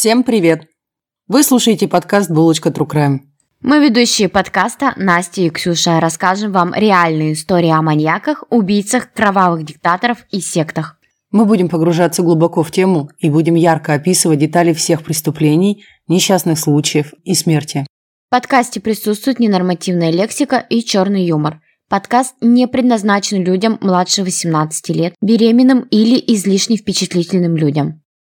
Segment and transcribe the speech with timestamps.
[0.00, 0.68] Всем привет!
[1.26, 3.18] Вы слушаете подкаст «Булочка True Crime».
[3.60, 10.18] Мы ведущие подкаста Настя и Ксюша расскажем вам реальные истории о маньяках, убийцах, кровавых диктаторов
[10.30, 11.00] и сектах.
[11.32, 17.12] Мы будем погружаться глубоко в тему и будем ярко описывать детали всех преступлений, несчастных случаев
[17.24, 17.84] и смерти.
[18.28, 21.60] В подкасте присутствует ненормативная лексика и черный юмор.
[21.88, 28.00] Подкаст не предназначен людям младше 18 лет, беременным или излишне впечатлительным людям.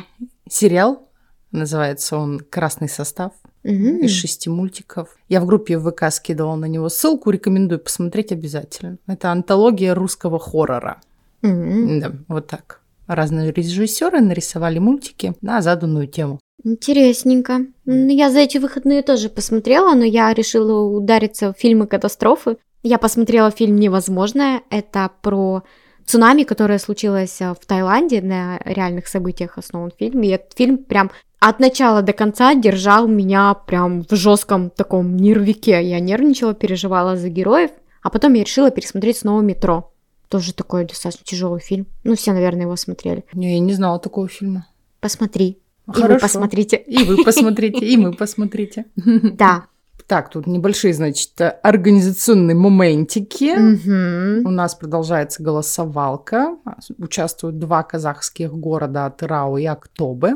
[0.48, 1.08] сериал.
[1.52, 3.32] Называется он «Красный состав»
[3.62, 3.98] Мгм.
[3.98, 5.16] из шести мультиков.
[5.28, 8.96] Я в группе в ВК скидывала на него ссылку, рекомендую посмотреть обязательно.
[9.06, 11.00] Это антология русского хоррора.
[11.42, 12.00] Мгм.
[12.00, 12.80] Да, вот так.
[13.06, 16.38] Разные режиссеры нарисовали мультики на заданную тему.
[16.62, 17.66] Интересненько.
[17.86, 22.58] Я за эти выходные тоже посмотрела, но я решила удариться в фильмы катастрофы.
[22.82, 24.62] Я посмотрела фильм «Невозможное».
[24.70, 25.62] Это про
[26.10, 30.22] цунами, которое случилось а, в Таиланде, на реальных событиях основан фильм.
[30.22, 35.82] И этот фильм прям от начала до конца держал меня прям в жестком таком нервике.
[35.82, 37.70] Я нервничала, переживала за героев.
[38.02, 39.92] А потом я решила пересмотреть снова «Метро».
[40.28, 41.86] Тоже такой достаточно тяжелый фильм.
[42.04, 43.24] Ну, все, наверное, его смотрели.
[43.32, 44.66] Не, Я не знала такого фильма.
[45.00, 45.48] Посмотри.
[45.48, 46.20] И вы Хорошо.
[46.20, 46.76] посмотрите.
[46.76, 48.84] И вы посмотрите, и мы посмотрите.
[48.96, 49.64] Да.
[50.10, 53.56] Так, тут небольшие, значит, организационные моментики.
[53.56, 54.44] Мгм.
[54.44, 56.56] У нас продолжается голосовалка.
[56.98, 60.34] Участвуют два казахских города Атырау и Актобе.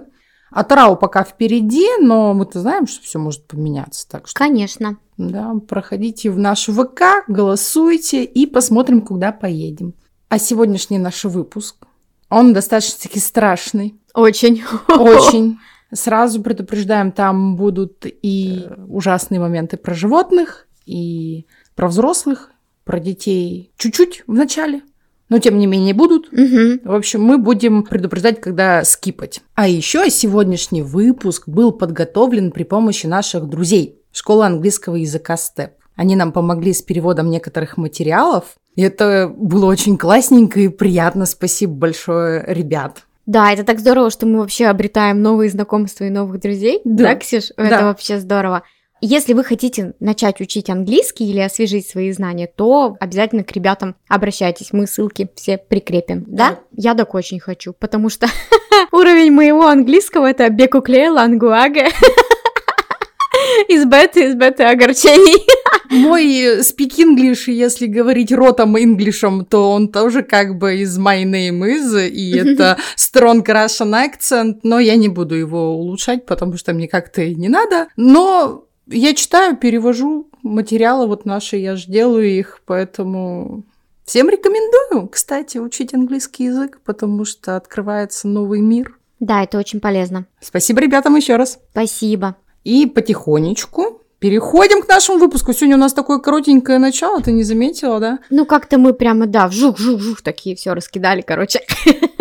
[0.53, 4.09] Атырау пока впереди, но мы-то знаем, что все может поменяться.
[4.09, 4.97] Так что, Конечно.
[5.19, 9.95] да, проходите в наш ВК, голосуйте и посмотрим, куда поедем.
[10.29, 11.85] А сегодняшний наш выпуск,
[12.31, 14.01] он достаточно-таки страшный.
[14.15, 14.63] Очень.
[14.87, 15.59] Очень.
[15.95, 22.51] Сразу предупреждаем, там будут и ужасные моменты про животных, и про взрослых,
[22.85, 24.83] про детей чуть-чуть в начале,
[25.29, 26.31] но тем не менее будут.
[26.33, 26.81] Мгм.
[26.85, 29.41] В общем, мы будем предупреждать, когда скипать.
[29.55, 35.73] А еще сегодняшний выпуск был подготовлен при помощи наших друзей школы английского языка СТЕП.
[35.97, 38.57] Они нам помогли с переводом некоторых материалов.
[38.75, 41.25] И это было очень классненько и приятно.
[41.25, 43.05] Спасибо большое, ребят.
[43.27, 46.81] Да, это так здорово, что мы вообще обретаем новые знакомства и новых друзей.
[46.85, 47.05] Да.
[47.05, 47.53] Да, Ксюш?
[47.57, 47.65] Да.
[47.65, 48.63] Это вообще здорово.
[49.01, 54.73] Если вы хотите начать учить английский или освежить свои знания, то обязательно к ребятам обращайтесь.
[54.73, 56.25] Мы ссылки все прикрепим.
[56.27, 56.51] Да?
[56.51, 56.59] Да.
[56.73, 58.29] Я так очень хочу, потому что
[58.93, 61.89] уровень моего английского это бекукле лангуаге.
[63.69, 65.45] Из беты, из беты огорчений.
[65.95, 71.61] Мой speak English, если говорить ротом инглишем, то он тоже как бы из my name
[71.61, 76.89] is, и это strong Russian accent, но я не буду его улучшать, потому что мне
[76.89, 77.89] как-то и не надо.
[77.97, 83.65] Но я читаю, перевожу материалы вот наши, я же делаю их, поэтому
[84.05, 88.99] всем рекомендую, кстати, учить английский язык, потому что открывается новый мир.
[89.21, 90.27] Да, это очень полезно.
[90.41, 91.59] Спасибо ребятам еще раз.
[91.71, 92.37] Спасибо.
[92.63, 95.53] И потихонечку переходим к нашему выпуску.
[95.53, 98.21] Сегодня у нас такое коротенькое начало, ты не заметила, да?
[98.31, 101.61] Ну, как-то мы прямо, да, вжух-вжух-вжух такие все раскидали, короче.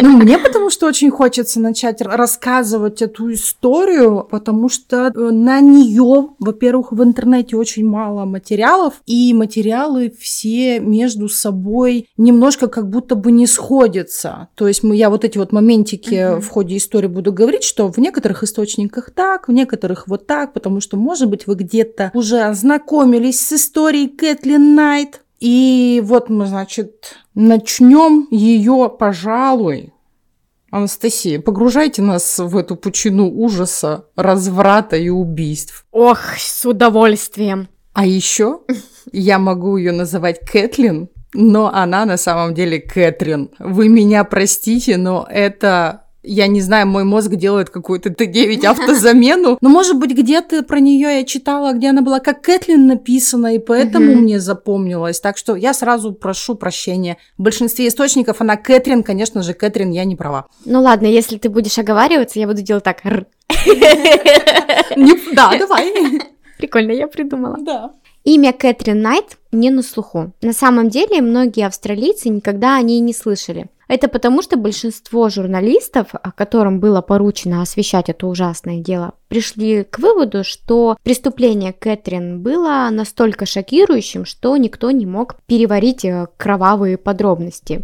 [0.02, 6.32] Ну, мне потому что очень хочется начать рассказывать эту историю, потому что э, на нее,
[6.40, 13.32] во-первых, в интернете очень мало материалов, и материалы все между собой немножко как будто бы
[13.32, 14.50] не сходятся.
[14.56, 16.42] То есть мы, я вот эти вот моментики Мгм.
[16.42, 20.82] в ходе истории буду говорить, что в некоторых источниках так, в некоторых вот так, потому
[20.82, 27.18] что, может быть, вы где-то уже ознакомились с историей Кэтлин Найт, и вот мы, значит,
[27.36, 29.94] начнем ее, пожалуй.
[30.72, 35.86] Анастасия, погружайте нас в эту пучину ужаса, разврата и убийств.
[35.92, 37.68] Ох, с удовольствием.
[37.94, 38.62] А еще
[39.12, 43.52] я могу ее называть Кэтлин, но она на самом деле Кэтрин.
[43.60, 49.58] Вы меня простите, но это Я не знаю, мой мозг делает какую-то Т9 автозамену.
[49.60, 53.60] Но, может быть, где-то про нее я читала, где она была как Кэтлин написана, и
[53.60, 55.20] поэтому мне запомнилось.
[55.20, 57.18] Так что я сразу прошу прощения.
[57.38, 60.46] В большинстве источников она Кэтрин, конечно же, Кэтрин, я не права.
[60.64, 63.02] Ну ладно, если ты будешь оговариваться, я буду делать так.
[65.34, 65.92] Да, давай.
[66.58, 67.58] Прикольно, я придумала.
[67.60, 67.92] Да.
[68.24, 70.32] Имя Кэтрин Найт не на слуху.
[70.42, 73.66] На самом деле, многие австралийцы никогда о ней не слышали.
[73.88, 80.44] Это потому, что большинство журналистов, которым было поручено освещать это ужасное дело, пришли к выводу,
[80.44, 87.84] что преступление Кэтрин было настолько шокирующим, что никто не мог переварить э, кровавые подробности.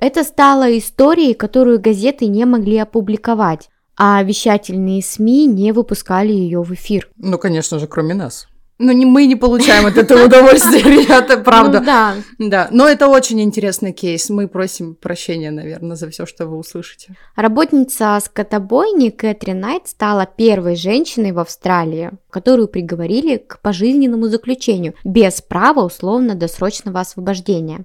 [0.00, 6.72] Это стало историей, которую газеты не могли опубликовать, а вещательные СМИ не выпускали ее в
[6.72, 7.10] эфир.
[7.16, 8.46] Ну, конечно же, кроме нас.
[8.78, 11.80] Но не, мы не получаем от этого удовольствия, ребята, правда.
[11.80, 12.14] Ну, да.
[12.38, 14.30] Да, но это очень интересный кейс.
[14.30, 17.16] Мы просим прощения, наверное, за все, что вы услышите.
[17.34, 25.42] Работница скотобойни Кэтрин Найт стала первой женщиной в Австралии, которую приговорили к пожизненному заключению без
[25.42, 27.84] права условно-досрочного освобождения.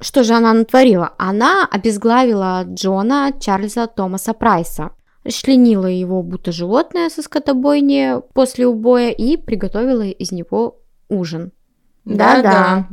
[0.00, 1.14] Что же она натворила?
[1.16, 4.90] Она обезглавила Джона Чарльза Томаса Прайса–
[5.24, 11.52] расчленила его будто животное со скотобойни после убоя и приготовила из него ужин.
[12.04, 12.88] Да-да.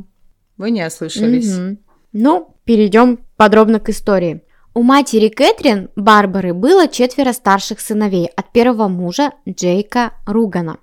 [0.58, 1.58] Вы не ослышались.
[1.58, 1.78] Угу.
[2.14, 4.44] Ну, перейдем подробно к истории.
[4.74, 10.78] У матери Кэтрин, Барбары, было четверо старших сыновей от первого мужа Джейка Ругана.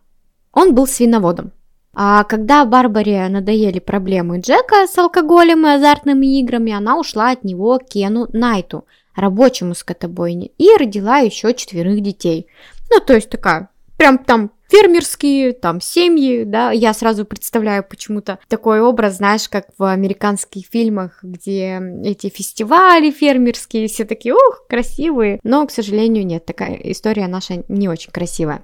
[0.53, 1.53] Он был свиноводом.
[1.95, 7.79] А когда Барбаре надоели проблемы Джека с алкоголем и азартными играми, она ушла от него
[7.79, 8.85] к Кену Найту–
[9.19, 12.47] рабочему скотобойне, и родила еще четверых детей.
[12.91, 18.81] Ну, то есть такая, прям там фермерские, там семьи, да, я сразу представляю почему-то такой
[18.81, 25.67] образ, знаешь, как в американских фильмах, где эти фестивали фермерские, все такие, ух, красивые, но,
[25.67, 28.63] к сожалению, нет, такая история наша не очень красивая.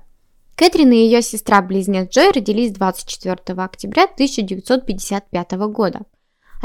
[0.56, 6.03] Кэтрин и ее сестра-близнец Джой родились 24 октября 1955 года.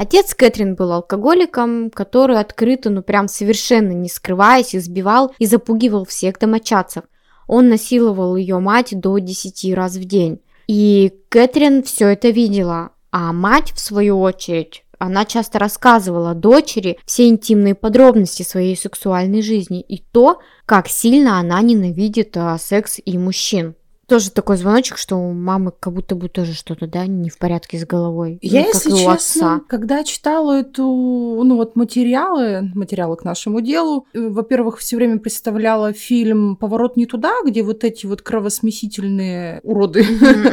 [0.02, 6.40] Отец Кэтрин был алкоголиком, который открыто, ну прям совершенно не скрываясь, избивал и запугивал всех
[6.40, 7.04] домочадцев.
[7.48, 10.40] Он насиловал ее мать до 10 раз в день.
[10.68, 17.28] И Кэтрин все это видела, а мать, в свою очередь, она часто рассказывала дочери все
[17.28, 23.76] интимные подробности своей сексуальной жизни и то, как сильно она ненавидит а, секс и мужчин
[24.10, 27.78] тоже такой звоночек, что у мамы как будто бы тоже что-то, да, не в порядке
[27.78, 28.40] с головой.
[28.42, 29.62] Я, ну, если честно, отца.
[29.68, 35.94] когда читала эту, ну вот материалы, материалы к нашему делу, э, во-первых, все время представляла
[35.94, 40.04] фильм «Поворот не туда», где вот эти вот кровосмесительные уроды,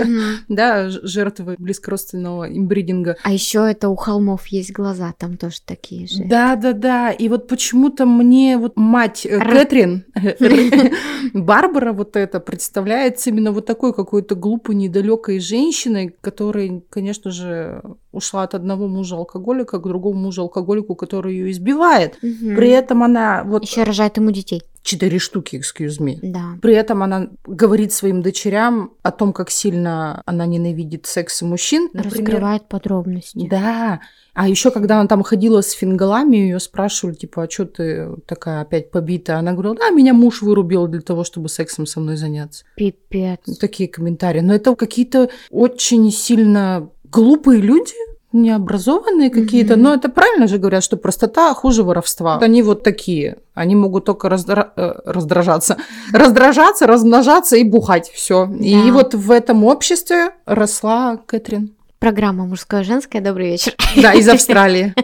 [0.49, 3.17] да, жертвы близкородственного имбридинга.
[3.23, 6.25] А еще это у холмов есть глаза, там тоже такие же.
[6.25, 7.11] Да, да, да.
[7.11, 10.05] И вот почему-то мне вот мать э, Кэтрин,
[11.33, 17.83] Барбара вот это представляется именно именно вот такой какой-то глупой, недалекой женщиной, которая, конечно же,
[18.17, 22.17] ушла от одного мужа алкоголика к другому мужу алкоголику, который ее избивает.
[22.23, 22.57] Угу.
[22.57, 23.63] При этом она вот...
[23.63, 24.63] Еще рожает ему детей.
[24.83, 26.19] Четыре штуки, excuse me.
[26.23, 26.59] Да.
[26.63, 31.91] При этом она говорит своим дочерям о том, как сильно она ненавидит секс и мужчин.
[31.93, 32.19] Например.
[32.19, 33.49] Раскрывает подробности.
[33.51, 34.01] Да.
[34.33, 38.61] А еще когда она там ходила с фингалами, ее спрашивали, типа, а что ты такая
[38.61, 39.39] опять побитая?
[39.39, 42.65] Она говорила, да, меня муж вырубил для того, чтобы сексом со мной заняться.
[42.77, 43.41] Пипец.
[43.59, 44.41] Такие комментарии.
[44.41, 47.95] Но это какие-то очень сильно глупые люди,
[48.33, 49.83] необразованные какие-то, mm-hmm.
[49.83, 52.39] но это правильно же говорят, что простота хуже воровства.
[52.39, 54.73] Они вот такие, они могут только раздра...
[54.77, 55.79] Э, раздражаться,
[56.13, 58.47] раздражаться, размножаться и бухать, все.
[58.47, 58.65] Да.
[58.65, 61.75] И вот в этом обществе росла Кэтрин.
[61.99, 63.23] Программа «Мужское-женское».
[63.23, 63.75] Добрый вечер.
[63.97, 64.95] Да, из Австралии.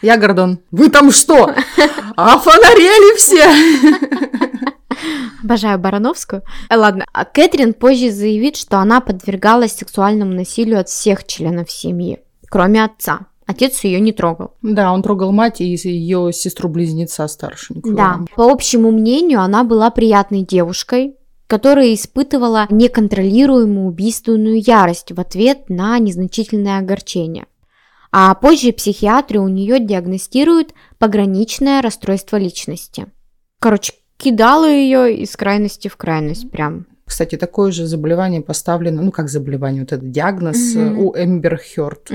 [0.00, 0.60] Я Гордон.
[0.70, 1.52] Вы там что?
[2.16, 3.44] Офонарели все!
[5.42, 6.42] Обожаю Барановскую.
[6.70, 12.20] Э, ладно, а Кэтрин позже заявит, что она подвергалась сексуальному насилию от всех членов семьи,
[12.48, 13.26] кроме отца.
[13.46, 14.54] Отец ее не трогал.
[14.62, 17.94] Да, он трогал мать и ее сестру-близнеца старшенькую.
[17.94, 25.68] Да, по общему мнению, она была приятной девушкой, которая испытывала неконтролируемую убийственную ярость в ответ
[25.70, 27.46] на незначительное огорчение.
[28.10, 33.06] А позже психиатры у нее диагностируют пограничное расстройство личности.
[33.60, 36.86] Короче, кидала ее из крайности в крайность прям.
[37.06, 40.98] Кстати, такое же заболевание поставлено, ну как заболевание, вот этот диагноз Мгм.
[40.98, 42.10] у Эмбер Хёрд.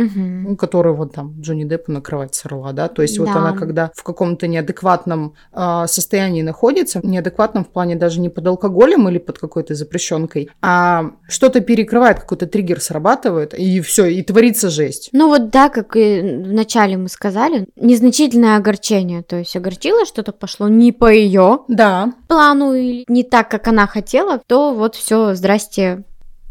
[0.60, 3.36] Который вот там Джонни Деппу на кровать сорвала, да, то есть вот Да.
[3.40, 9.08] она когда в каком-то неадекватном а, состоянии находится, неадекватном в плане даже не под алкоголем
[9.08, 15.10] или под какой-то запрещенкой, а что-то перекрывает, какой-то триггер срабатывает, и все, и творится жесть.
[15.14, 20.68] Ну вот да, как и вначале мы сказали, незначительное огорчение, то есть огорчило, что-то пошло
[20.68, 26.04] не по ее Да, плану или не так, как она хотела, то вот все, здрасте,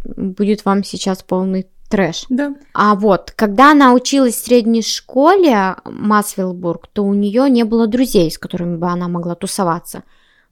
[0.05, 2.27] будет вам сейчас полный трэш.
[2.29, 2.55] да.
[2.73, 8.31] А вот, когда она училась в средней школе Масвилбург, то у нее не было друзей,
[8.31, 10.05] с которыми бы она могла тусоваться.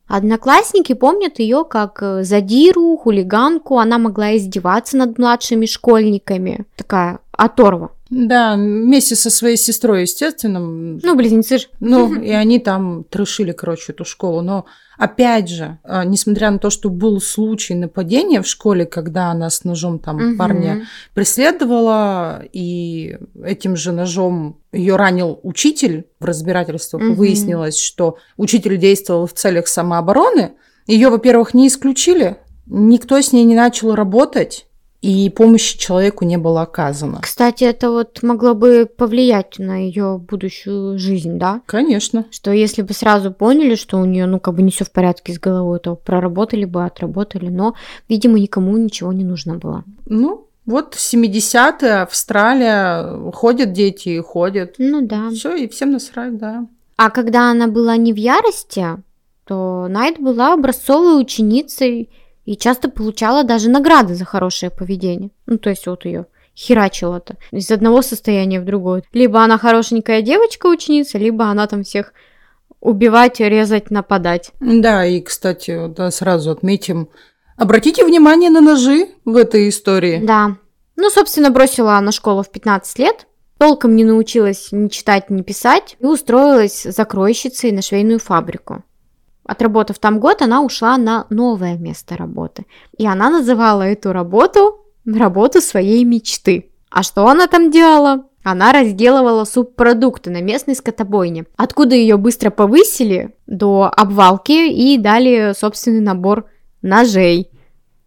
[0.09, 6.65] Одноклассники помнят ее как э, задиру, хулиганку, она могла издеваться над младшими школьниками.
[6.77, 7.91] Такая оторва.
[8.11, 10.61] Да, вместе со своей сестрой, естественно.
[10.61, 11.67] Ну, близнецы же.
[11.81, 14.41] Ну, и они там трешили, короче, эту школу.
[14.41, 14.65] Но,
[14.97, 19.65] опять же, а, несмотря на то, что был случай нападения в школе, когда она с
[19.65, 20.39] ножом там Мгм.
[20.39, 27.03] парня преследовала, и этим же ножом ее ранил учитель в разбирательствах.
[27.03, 27.15] Мгм.
[27.15, 30.53] Выяснилось, что учитель действовал в целях самообороны.
[30.87, 34.68] Ее, во-первых, не исключили, никто с ней не начал работать,
[35.01, 37.21] и помощи человеку не было оказано.
[37.23, 41.63] Кстати, это вот могло бы повлиять на ее будущую жизнь, да?
[41.67, 42.27] Конечно.
[42.31, 45.33] Что если бы сразу поняли, что у нее, ну, как бы не все в порядке
[45.33, 47.75] с головой, то проработали бы, отработали, но,
[48.09, 49.85] видимо, никому ничего не нужно было.
[50.07, 54.75] Ну, вот 70-е, Австралия, ходят дети и ходят.
[54.79, 55.31] Ну да.
[55.31, 56.67] Все, и всем насрать, да.
[56.97, 58.85] А когда она была не в ярости,
[59.45, 62.11] то Найт была образцовой ученицей
[62.49, 65.31] и часто получала даже награды за хорошее поведение.
[65.45, 66.25] Ну, то есть вот ее
[66.57, 69.03] херачило-то из одного состояния в другое.
[69.13, 72.15] Либо она хорошенькая девочка-ученица, либо она там всех
[72.81, 74.53] убивать, резать, нападать.
[74.61, 77.11] Да, и, кстати, да, сразу отметим,
[77.59, 80.19] обратите внимание на ножи в этой истории.
[80.25, 80.57] Да.
[80.97, 83.27] Ну, собственно, бросила она школу в 15 лет,
[83.59, 88.85] толком не научилась ни читать, ни писать, и устроилась закройщицей на швейную фабрику.
[89.49, 92.67] Отработав там год, она ушла на новое место работы.
[92.99, 96.71] И она называла эту работу работу своей мечты.
[96.91, 98.25] А что она там делала?
[98.45, 106.01] Она разделывала субпродукты на местной скотобойне, откуда ее быстро повысили до обвалки и дали собственный
[106.01, 106.45] набор
[106.83, 107.51] ножей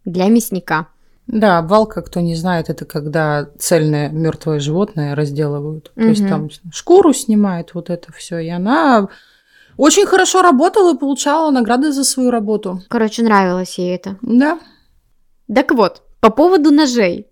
[0.04, 0.86] для мясника.
[1.26, 5.90] Да, обвалка, кто не знает, это когда цельное мертвое животное разделывают.
[5.96, 8.38] То есть там шкуру снимают, вот это все.
[8.38, 9.08] И она
[9.82, 12.80] очень хорошо работала и получала награды за свою работу.
[12.88, 14.16] Короче, нравилось ей это.
[14.22, 14.60] Да.
[15.52, 17.26] Так вот, по поводу ножей.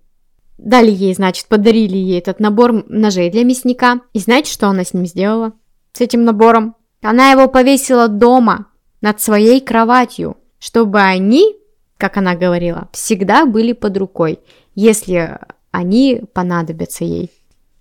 [0.59, 4.01] Дали ей, значит, подарили ей этот набор ножей для мясника.
[4.15, 5.53] И знаете, что она с ним сделала?
[5.93, 6.75] С этим набором?
[7.03, 8.67] Она его повесила дома,
[9.01, 11.57] над своей кроватью, чтобы они,
[11.99, 14.41] как она говорила, всегда были под рукой,
[14.75, 15.39] если
[15.71, 17.31] они понадобятся ей.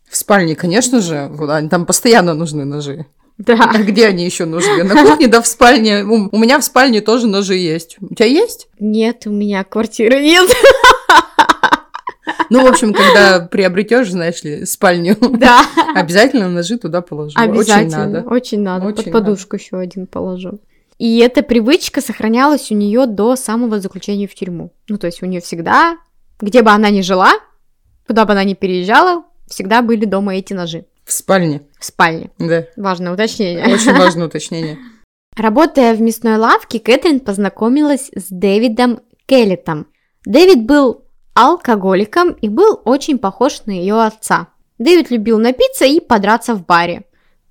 [0.07, 1.31] В спальне, конечно же,
[1.71, 3.07] там постоянно нужны ножи.
[3.39, 3.71] Да.
[3.73, 4.83] А где они еще нужны?
[4.83, 6.03] На кухне, да в спальне.
[6.03, 7.97] У у меня в спальне тоже ножи есть.
[8.01, 8.67] У тебя есть?
[8.79, 10.49] Нет, у меня квартиры нет.
[12.51, 15.61] Ну, в общем, когда приобретешь, знаешь ли, спальню, Да.
[15.95, 17.37] обязательно ножи туда положу.
[17.39, 18.05] Очень Обязательно.
[18.07, 18.29] надо.
[18.29, 18.85] Очень надо.
[18.87, 20.59] Очень Под подушку еще один положу.
[20.97, 24.73] И эта привычка сохранялась у нее до самого заключения в тюрьму.
[24.89, 25.97] Ну, то есть у нее всегда,
[26.41, 27.33] где бы она ни жила,
[28.07, 30.85] куда бы она ни переезжала, всегда были дома эти ножи.
[31.09, 32.29] В спальне, В спальне.
[32.37, 32.65] да.
[32.77, 33.65] Важное уточнение.
[33.73, 34.77] Очень важное уточнение.
[35.35, 39.87] Работая в мясной лавке, Кэтрин познакомилась с Дэвидом Келлетом.
[40.25, 44.49] Дэвид был алкоголиком и был очень похож на ее отца.
[44.77, 47.05] Дэвид любил напиться и подраться в баре.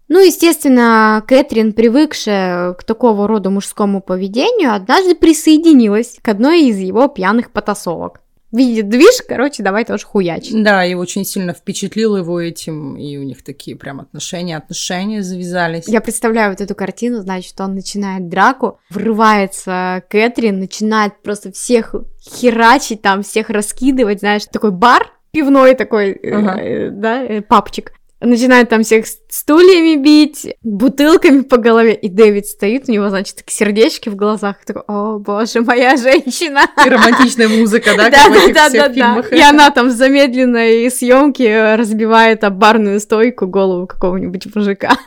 [0.07, 7.09] Ну, естественно, Кэтрин, привыкшая к такого рода мужскому поведению, однажды присоединилась к одной из его
[7.09, 8.21] пьяных потасовок.
[8.51, 10.63] Видит движ, короче, давай тоже хуячить.
[10.63, 15.87] Да, и очень сильно впечатлил его этим, и у них такие прям отношения, отношения завязались.
[15.87, 23.03] Я представляю вот эту картину, значит, он начинает драку, врывается Кэтрин, начинает просто всех херачить,
[23.03, 26.61] там, всех раскидывать, знаешь, такой бар пивной такой, э, Ага.
[26.61, 27.93] э, да, э, папчик.
[28.21, 34.09] Начинает там всех стульями бить, бутылками по голове, и Дэвид стоит, у него, значит, сердечки
[34.09, 36.63] в глазах, такой, о, боже, моя женщина.
[36.85, 39.37] И романтичная музыка, да, Да, да, да, да, да.
[39.37, 44.99] И она там в замедленной съемке разбивает об барную стойку голову какого-нибудь мужика.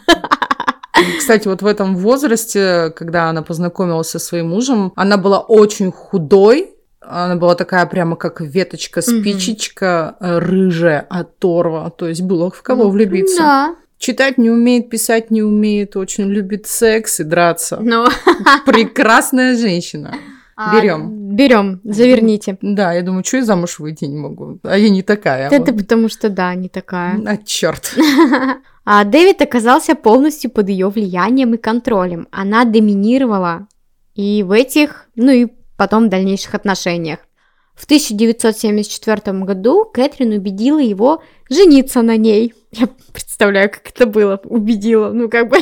[1.17, 6.71] Кстати, вот в этом возрасте, когда она познакомилась со своим мужем, она была очень худой,
[7.01, 11.89] она была такая прямо как веточка, спичечка, э, рыжая, оторва.
[11.89, 13.37] То есть было в кого влюбиться.
[13.37, 13.75] Да.
[13.97, 17.79] Читать не умеет, писать не умеет, очень любит секс и драться.
[17.81, 18.07] Ну,
[18.65, 20.15] Прекрасная женщина.
[20.73, 21.01] Берем.
[21.31, 22.57] А, берем, заверните.
[22.61, 24.59] Да, я думаю, что я замуж выйти не могу.
[24.63, 25.49] А я не такая.
[25.49, 27.19] Это потому что, да, не такая.
[27.25, 27.95] А, черт.
[28.83, 32.27] А Дэвид оказался полностью под ее влиянием и контролем.
[32.31, 33.67] Она доминировала
[34.15, 35.47] и в этих, ну и
[35.81, 37.21] потом в дальнейших отношениях.
[37.73, 42.53] В 1974 году Кэтрин убедила его жениться на ней.
[42.71, 44.39] Я представляю, как это было.
[44.43, 45.09] Убедила.
[45.11, 45.57] Ну, как бы...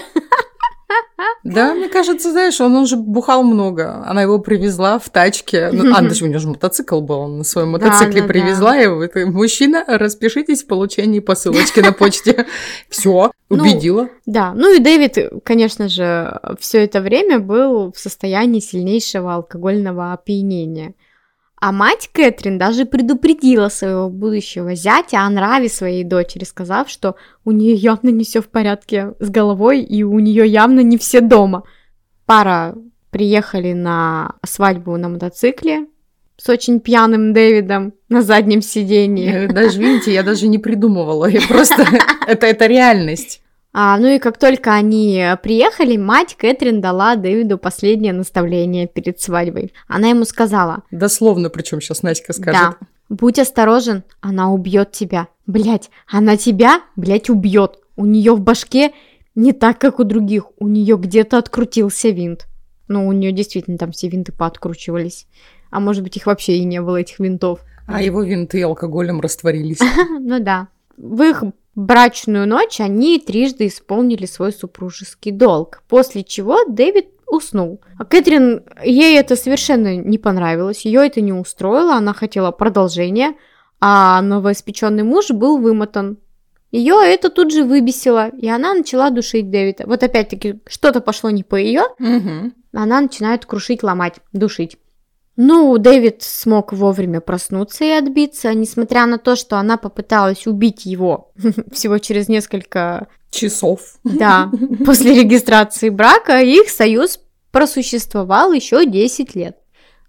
[1.43, 4.03] Да, мне кажется, знаешь, он уже бухал много.
[4.05, 5.69] Она его привезла в тачке.
[5.71, 8.77] Ну, а, даже у него же мотоцикл был, он на своем мотоцикле да, привезла да.
[8.77, 9.03] его.
[9.03, 12.45] Это, Мужчина, распишитесь в получении посылочки на почте.
[12.89, 14.09] Все, Ну, убедила.
[14.25, 20.93] Да, ну и Дэвид, конечно же, все это время был в состоянии сильнейшего алкогольного опьянения.
[21.61, 27.51] А мать Кэтрин даже предупредила своего будущего зятя о нраве своей дочери, сказав, что у
[27.51, 31.63] нее явно не все в порядке с головой и у нее явно не все дома.
[32.25, 32.75] Пара
[33.09, 35.87] приехали на свадьбу на мотоцикле
[36.37, 39.43] с очень пьяным Дэвидом на заднем сиденье.
[39.43, 41.25] Я Даже, видите, я даже не придумывала.
[41.25, 41.85] Я просто...
[42.27, 43.41] Это, это реальность.
[43.81, 49.71] А, ну и как только они приехали, мать Кэтрин дала Дэвиду последнее наставление перед свадьбой.
[49.87, 52.59] Она ему сказала, Дословно, причем сейчас Настя скажет.
[52.61, 55.29] да, будь осторожен, она убьет тебя.
[55.47, 57.79] Блять, она тебя, блять, убьет.
[57.95, 58.91] У нее в башке
[59.33, 60.47] не так, как у других.
[60.57, 62.47] У нее где-то открутился винт.
[62.89, 65.25] Ну, у нее действительно там все винты пооткручивались.
[65.71, 67.61] А может быть, их вообще и не было, этих винтов.
[67.87, 69.79] А его винты алкоголем растворились.
[70.19, 70.67] Ну да.
[70.97, 71.45] В их
[71.79, 77.79] брачную ночь они трижды исполнили свой супружеский долг, после чего Дэвид уснул.
[77.97, 83.35] А Кэтрин, ей это совершенно не понравилось, ее это не устроило, она хотела продолжения,
[83.79, 86.17] а новоиспеченный муж был вымотан.
[86.71, 89.85] Ее это тут же выбесило, и она начала душить Дэвида.
[89.87, 92.53] Вот опять-таки, что-то пошло не по ее, Мгм.
[92.73, 94.77] она начинает крушить, ломать, душить.
[95.41, 101.31] Ну, Дэвид смог вовремя проснуться и отбиться, несмотря на то, что она попыталась убить его
[101.71, 103.79] всего через несколько, Часов.
[104.03, 104.51] да,
[104.85, 109.57] после регистрации брака, их союз просуществовал еще 10 лет.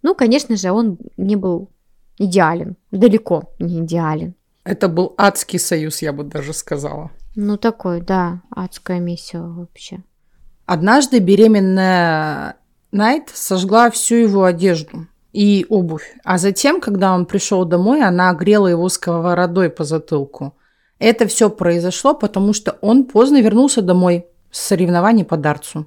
[0.02, 1.70] Ну, конечно же, он не был
[2.18, 4.34] идеален, далеко не идеален.
[4.64, 7.12] Это был адский союз, я бы даже сказала.
[7.36, 10.02] Ну, такой, да, адская миссия вообще.
[10.66, 12.56] Однажды беременная
[12.90, 18.66] Найт сожгла всю его одежду и обувь, а затем, когда он пришел домой, она огрела
[18.66, 20.54] его сковородой по затылку.
[20.98, 25.86] Это все произошло, потому что он поздно вернулся домой с соревнований по дартсу.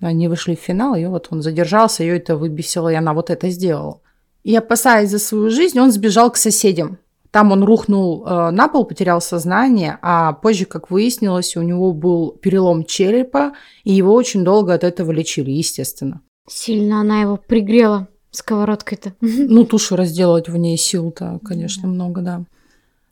[0.00, 3.50] Они вышли в финал, и вот он задержался, ее это выбесило, и она вот это
[3.50, 4.00] сделала.
[4.42, 6.98] И опасаясь за свою жизнь, он сбежал к соседям.
[7.30, 12.30] Там он рухнул э, на пол, потерял сознание, а позже, как выяснилось, у него был
[12.30, 13.52] перелом черепа,
[13.84, 16.22] и его очень долго от этого лечили, естественно.
[16.48, 19.12] Сильно она его пригрела сковородкой-то.
[19.20, 22.44] Ну, тушу разделать в ней сил-то, конечно, много, да.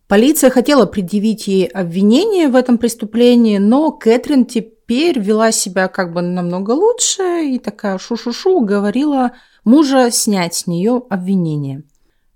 [0.09, 6.23] Полиция хотела предъявить ей обвинение в этом преступлении, но Кэтрин теперь вела себя как бы
[6.23, 9.33] намного лучше и такая шу-шу-шу говорила
[9.65, 11.83] мужа снять с нее обвинение.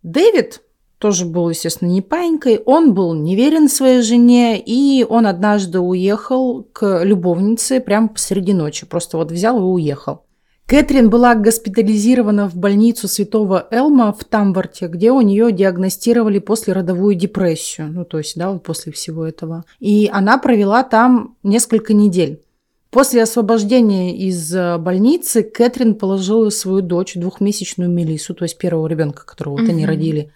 [0.03, 0.63] Дэвид
[0.99, 7.03] тоже был, естественно, не паинькой, он был неверен своей жене, и он однажды уехал к
[7.05, 10.25] любовнице прямо посреди ночи, просто вот взял и уехал.
[10.71, 17.89] Кэтрин была госпитализирована в больницу Святого Элма в Тамборте, где у нее диагностировали послеродовую депрессию,
[17.89, 19.65] ну то есть, да, вот после всего этого.
[19.81, 22.45] И она провела там несколько недель.
[22.91, 29.27] После освобождения из э, больницы Кэтрин положила свою дочь, двухмесячную Мелису, то есть первого ребенка,
[29.27, 30.31] которого вот они родили,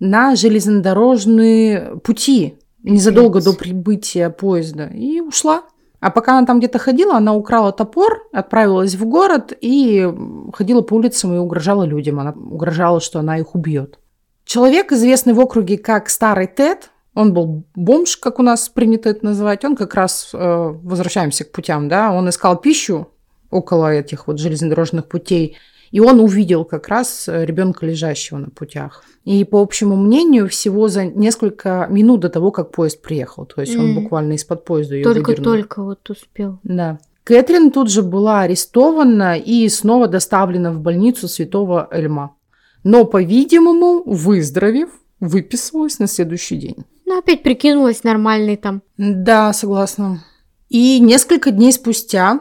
[0.00, 5.64] на железнодорожные пути незадолго до прибытия поезда и ушла.
[6.04, 10.06] А пока она там где-то ходила, она украла топор, отправилась в город и
[10.52, 12.20] ходила по улицам и угрожала людям.
[12.20, 13.98] Она угрожала, что она их убьет.
[14.44, 19.24] Человек, известный в округе как Старый Тед, он был бомж, как у нас принято это
[19.24, 23.08] называть, он как раз, э, возвращаемся к путям, да, он искал пищу
[23.50, 25.56] около этих вот железнодорожных путей,
[25.94, 29.04] и он увидел как раз ребенка, лежащего на путях.
[29.24, 33.46] И по общему мнению, всего за несколько минут до того, как поезд приехал.
[33.46, 34.02] То есть он М.
[34.02, 35.24] буквально из-под поезда ее выдернул.
[35.24, 36.58] Только-только вот успел.
[36.64, 36.98] Да.
[37.22, 42.34] Кэтрин тут же была арестована и снова доставлена в больницу Святого Эльма.
[42.82, 44.88] Но, по-видимому, выздоровев,
[45.20, 46.84] выписалась на следующий день.
[47.06, 48.82] Ну, опять прикинулась нормальной там.
[48.96, 50.24] Да, согласна.
[50.68, 52.40] И несколько дней спустя,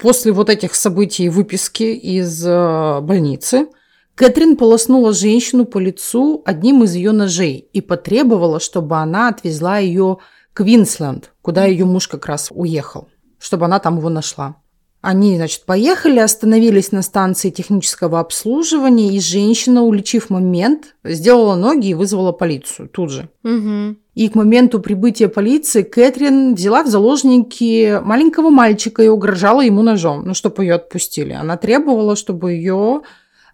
[0.00, 3.68] после вот этих событий и выписки из э, больницы,
[4.14, 10.18] Кэтрин полоснула женщину по лицу одним из ее ножей и потребовала, чтобы она отвезла ее
[10.52, 13.08] к Винсленд, куда ее муж как раз уехал,
[13.38, 14.56] чтобы она там его нашла.
[15.02, 21.94] Они, значит, поехали, остановились на станции технического обслуживания, и женщина, уличив момент, сделала ноги и
[21.94, 23.30] вызвала полицию тут же.
[23.42, 23.96] Угу.
[24.14, 30.24] И к моменту прибытия полиции Кэтрин взяла в заложники маленького мальчика и угрожала ему ножом,
[30.26, 31.32] ну, чтобы ее отпустили.
[31.32, 33.00] Она требовала, чтобы ее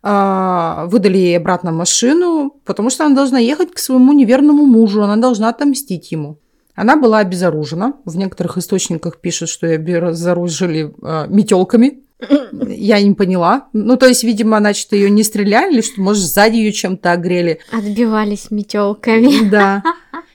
[0.02, 5.16] а, выдали ей обратно машину, потому что она должна ехать к своему неверному мужу, она
[5.16, 6.38] должна отомстить ему.
[6.76, 7.94] Она была обезоружена.
[8.04, 12.00] В некоторых источниках пишут, что ее обезоружили э, метелками.
[12.68, 13.68] Я не поняла.
[13.72, 17.58] Ну, то есть, видимо, значит, ее не стреляли, или что, может, сзади ее чем-то огрели.
[17.72, 19.48] Отбивались метелками.
[19.50, 19.82] Да.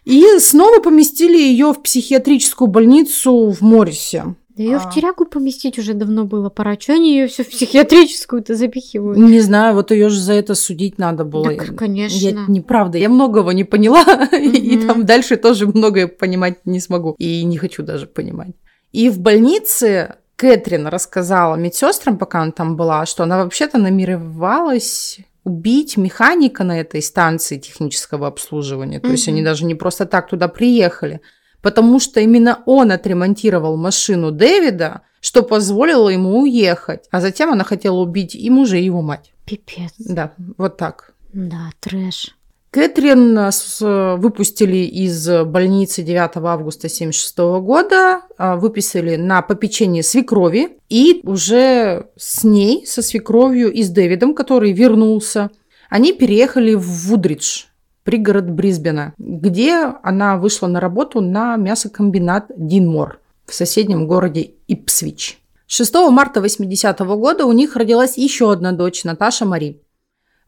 [0.03, 4.35] И снова поместили ее в психиатрическую больницу в Морисе.
[4.57, 4.79] Да ее А.
[4.79, 6.75] в тюрягу поместить уже давно было пора.
[6.75, 9.17] Чё они ее все в психиатрическую-то запихивают?
[9.17, 11.45] Не знаю, вот ее же за это судить надо было.
[11.45, 12.17] Да, к- конечно.
[12.17, 17.15] Я, неправда, я многого не поняла, и там дальше тоже многое понимать не смогу.
[17.17, 18.51] И не хочу даже понимать.
[18.91, 25.97] И в больнице Кэтрин рассказала медсестрам, пока она там была, что она вообще-то намеревалась убить
[25.97, 28.99] механика на этой станции технического обслуживания.
[28.99, 31.21] То есть они даже не просто так туда приехали.
[31.61, 37.05] Потому что именно он отремонтировал машину Дэвида, что позволило ему уехать.
[37.11, 39.33] А затем она хотела убить и мужа, и его мать.
[39.45, 39.93] Пипец.
[39.99, 41.13] Да, вот так.
[41.33, 42.35] Да, трэш.
[42.71, 50.77] Кэтрин э, с- выпустили из больницы 9 августа 1976 года, а, выписали на попечение свекрови,
[50.87, 55.51] и уже с ней, со свекровью и с Дэвидом, который вернулся,
[55.89, 57.65] они переехали в Вудридж,
[58.11, 65.39] пригород Брисбена, где она вышла на работу на мясокомбинат Динмор в соседнем городе Ипсвич.
[65.67, 69.81] 6 марта 80 года у них родилась еще одна дочь, Наташа Мари.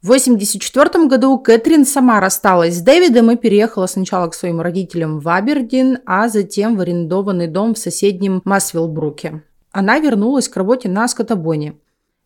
[0.02, 5.30] В 1984 году Кэтрин сама рассталась с Дэвидом и переехала сначала к своим родителям в
[5.30, 9.41] Абердин, а затем в арендованный дом в соседнем Масвиллбруке.
[9.71, 11.76] Она вернулась к работе на скотобойне.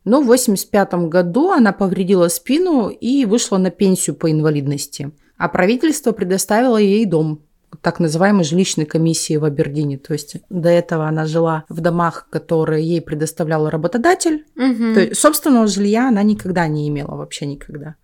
[0.03, 5.11] Но в 1985 году она повредила спину и вышла на пенсию по инвалидности.
[5.37, 7.41] А правительство предоставило ей дом,
[7.81, 9.97] так называемой жилищной комиссии в Абердине.
[9.97, 14.93] То есть до этого она жила в домах, которые ей предоставлял работодатель, Мгм.
[14.93, 17.95] то есть собственного жилья она никогда не имела, вообще никогда.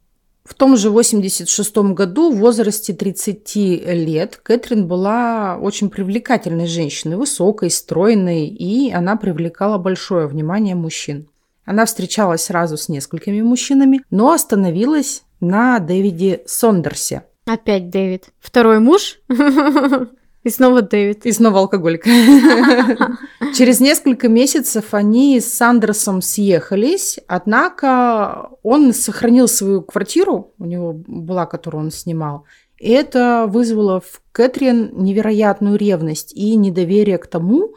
[0.43, 7.71] В том же 86 году, в возрасте 30 лет, Кэтрин была очень привлекательной женщиной, высокой,
[7.71, 11.29] стройной, и она привлекала большое внимание мужчин.
[11.63, 17.23] Она встречалась сразу с несколькими мужчинами, но остановилась на Дэвиде Сондерсе.
[17.45, 18.25] Опять Дэвид.
[18.39, 19.19] Второй муж.
[20.43, 21.25] И снова Дэвид.
[21.25, 22.03] И снова алкоголик.
[23.55, 31.45] Через несколько месяцев они с Сандерсом съехались, однако он сохранил свою квартиру, у него была,
[31.45, 32.45] которую он снимал,
[32.77, 37.75] и это вызвало в Кэтрин невероятную ревность и недоверие к тому,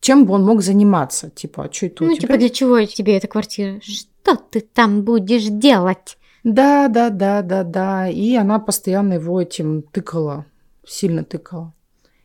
[0.00, 1.30] чем бы он мог заниматься.
[1.30, 2.20] Типа, а что это у Ну, тебя?
[2.28, 3.80] типа, для чего тебе эта квартира?
[3.80, 6.18] Что ты там будешь делать?
[6.46, 8.08] Да, да, да, да, да.
[8.08, 10.46] И она постоянно его этим тыкала,
[10.86, 11.72] сильно тыкала.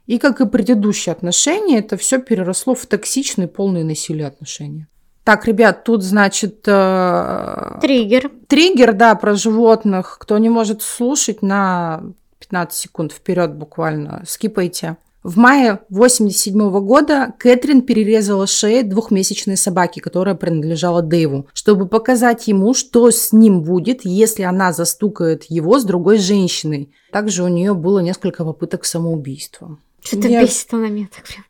[0.05, 4.87] И как и предыдущие отношения, это все переросло в токсичные, полные насилия отношения.
[5.23, 8.31] Так, ребят, тут, значит, э, Триггер.
[8.47, 10.17] триггер, да, про животных.
[10.19, 12.03] Кто не может слушать, на
[12.39, 14.97] 15 секунд вперед буквально скипайте.
[15.23, 22.73] В мае 87 года Кэтрин перерезала шею двухмесячной собаки, которая принадлежала Дэйву, чтобы показать ему,
[22.73, 26.91] что с ним будет, если она застукает его с другой женщиной.
[27.11, 29.77] Также у нее было несколько попыток самоубийства.
[30.01, 31.45] Что-то Я- бесит она меня так прям.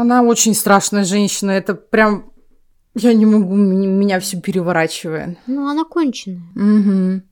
[0.00, 2.32] Она очень страшная женщина, это прям...
[2.94, 5.38] Я не могу, меня все переворачивает.
[5.46, 6.42] Ну, она конченая.
[6.54, 7.22] Мгм.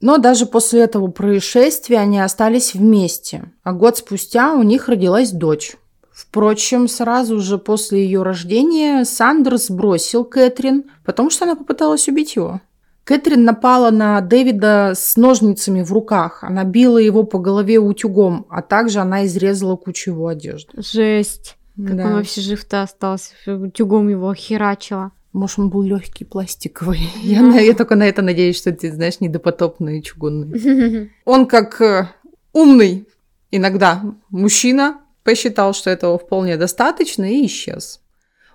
[0.00, 5.76] Но даже после этого происшествия они остались вместе, а год спустя у них родилась дочь.
[6.12, 12.60] Впрочем, сразу же после ее рождения Сандерс бросил Кэтрин, потому что она попыталась убить его.
[13.04, 16.42] Кэтрин напала на Дэвида с ножницами в руках.
[16.42, 20.72] Она била его по голове утюгом, а также она изрезала кучу его одежды.
[20.82, 21.56] Жесть.
[21.76, 22.06] Как Да.
[22.06, 23.34] он вообще жив-то остался.
[23.46, 25.12] Утюгом его херачила.
[25.36, 27.00] Может, он был легкий, пластиковый.
[27.22, 31.10] Я, на- я только на это надеюсь, что ты знаешь, недопотопный чугунный.
[31.26, 32.08] Он как э,
[32.54, 33.06] умный
[33.50, 38.00] иногда мужчина посчитал, что этого вполне достаточно и исчез.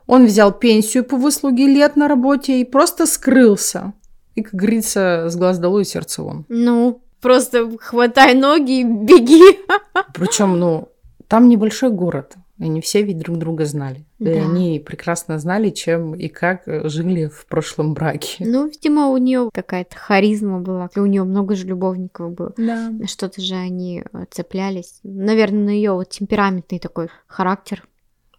[0.08, 3.94] Он взял пенсию по выслуге лет на работе и просто скрылся.
[4.34, 6.46] И, как говорится, с глаз долой сердце вон.
[6.50, 9.60] Ну, просто хватай ноги и беги.
[10.16, 10.90] Причем, ну,
[11.28, 12.36] там небольшой город.
[12.62, 14.06] И не все ведь друг друга знали.
[14.20, 14.32] И Да.
[14.34, 18.46] они прекрасно знали, чем и как э, жили в прошлом браке.
[18.46, 20.88] Ну, видимо, у нее какая-то харизма была.
[20.96, 22.54] И у нее много же любовников было.
[22.58, 22.92] Да.
[22.92, 25.00] На Что-то же они э, цеплялись.
[25.02, 27.84] Наверное, на ее вот темпераментный такой характер.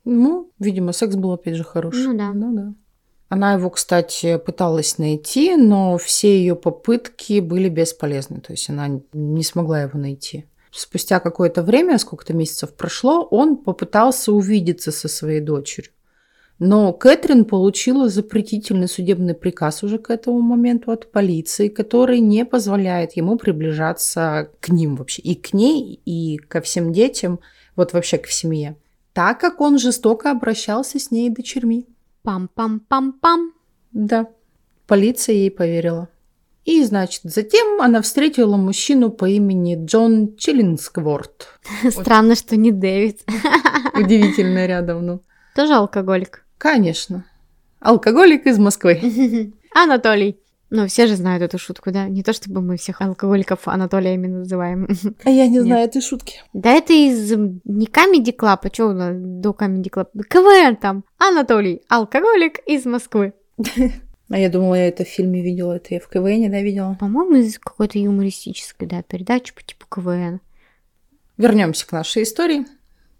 [0.04, 2.06] Ну, видимо, секс был опять же хороший.
[2.06, 2.32] Ну да.
[2.32, 2.74] Ну да.
[3.28, 8.40] Она его, кстати, пыталась найти, но все ее попытки были бесполезны.
[8.40, 10.44] То есть она не смогла его найти.
[10.72, 15.92] Спустя какое-то время, сколько-то месяцев прошло, он попытался увидеться со своей дочерью.
[16.58, 23.12] Но Кэтрин получила запретительный судебный приказ уже к этому моменту от полиции, который не позволяет
[23.16, 25.20] ему приближаться к ним вообще.
[25.22, 27.40] И к ней, и ко всем детям,
[27.76, 28.76] вот вообще к семье.
[29.12, 31.86] Так как он жестоко обращался с ней и дочерьми.
[32.24, 33.50] Пам-пам-пам-пам.
[33.90, 34.28] Да,
[34.86, 36.08] полиция ей поверила.
[36.64, 41.48] И, значит, затем она встретила мужчину по имени Джон Чиллингсворт.
[41.90, 43.20] Странно, что не Дэвид.
[43.94, 45.22] Удивительно рядом, ну.
[45.56, 46.44] Тоже алкоголик.
[46.58, 47.24] Конечно.
[47.80, 49.52] Алкоголик из Москвы.
[49.74, 50.38] Анатолий.
[50.70, 52.08] Ну, все же знают эту шутку, да?
[52.08, 54.88] Не то чтобы мы всех алкоголиков Анатолиями называем.
[55.22, 56.40] А я не знаю этой шутки.
[56.54, 57.30] Да это из
[57.64, 60.06] не Comedy Club, а что у нас до Comedy Club?
[60.30, 61.04] КВН там.
[61.18, 63.34] Анатолий, алкоголик из Москвы.
[64.32, 66.96] А я думала, я это в фильме видела, это я в КВН, да, видела?
[66.98, 70.40] По-моему, из какой-то юмористической, да, передачи по типу КВН.
[71.36, 72.64] Вернемся к нашей истории,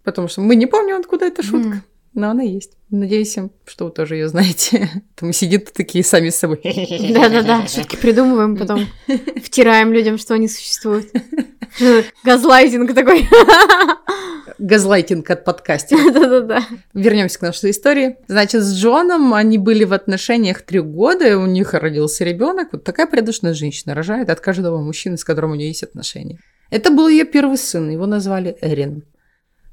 [0.05, 1.69] потому что мы не помним, откуда эта шутка.
[1.69, 1.81] Mm.
[2.15, 2.73] Но она есть.
[2.89, 4.89] Надеюсь, что вы тоже ее знаете.
[5.15, 6.63] Там сидят такие сами с собой.
[7.13, 8.87] Да-да-да, шутки придумываем, потом
[9.45, 11.13] втираем людям, что они существуют.
[12.25, 13.29] Газлайтинг такой.
[14.63, 16.13] Газлайтинг от подкастера.
[16.13, 16.61] Да-да-да.
[16.95, 18.17] Вернемся к нашей истории.
[18.29, 22.69] Значит, с Джоном они были в отношениях три года, и у них родился ребенок.
[22.73, 26.39] Вот такая предушная женщина рожает от каждого мужчины, с которым у нее есть отношения.
[26.71, 29.05] Это был ее первый сын, его назвали Эрин.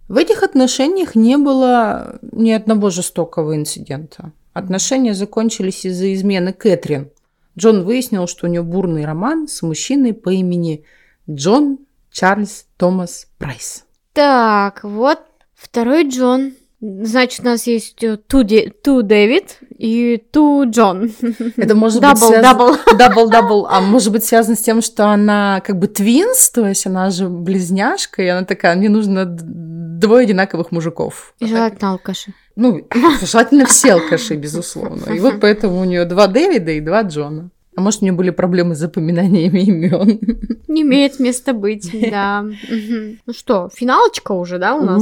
[0.07, 4.31] В этих отношениях не было ни одного жестокого инцидента.
[4.53, 7.11] Отношения закончились из-за измены Кэтрин.
[7.55, 10.83] Джон выяснил, что у него бурный роман с мужчиной по имени
[11.29, 11.77] Джон
[12.11, 13.85] Чарльз Томас Прайс.
[14.13, 15.19] Так, вот
[15.55, 16.53] второй Джон.
[16.81, 21.11] Значит, у нас есть э, two, D, two Дэвид и two Джон.
[21.57, 22.41] Это может double, быть связано...
[22.41, 23.29] Double, double.
[23.29, 27.09] Double, А может быть связано с тем, что она как бы twins, то есть она
[27.09, 31.33] же близняшка, и она такая, мне нужно двое одинаковых мужиков.
[31.39, 32.33] И желательно алкаши.
[32.55, 32.87] Ну,
[33.21, 35.13] желательно все алкаши, безусловно.
[35.13, 37.49] И вот поэтому у нее два Дэвида и два Джона.
[37.79, 40.19] А может, у нее были проблемы с запоминаниями имен?
[40.67, 42.43] Не имеет места быть, да.
[42.43, 45.01] Ну что, финалочка уже, да, у нас?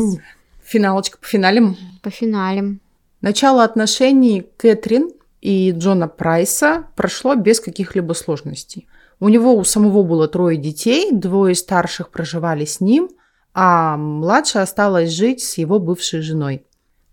[0.64, 1.76] Финалочка по финалям.
[2.04, 2.80] По финалям.
[3.22, 5.10] Начало отношений Кэтрин
[5.42, 8.88] и Джона Прайса прошло без каких-либо сложностей.
[9.20, 13.10] У него у самого было трое детей, двое старших проживали с ним,
[13.56, 16.64] а младшая осталась жить с его бывшей женой.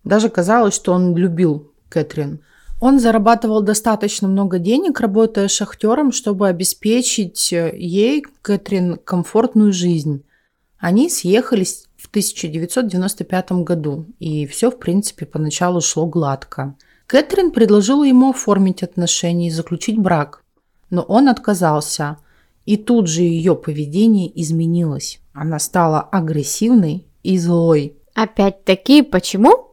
[0.04, 2.40] Даже казалось, что он любил Кэтрин.
[2.84, 10.22] Он зарабатывал достаточно много денег, работая шахтером, чтобы обеспечить ей, Кэтрин, комфортную жизнь.
[10.78, 16.76] Они съехались в 1995 году, и все, в принципе, поначалу шло гладко.
[17.06, 20.44] Кэтрин предложила ему оформить отношения и заключить брак,
[20.90, 22.18] но он отказался,
[22.66, 25.20] и тут же ее поведение изменилось.
[25.32, 27.96] Она стала агрессивной и злой.
[28.12, 29.70] Опять-таки, почему?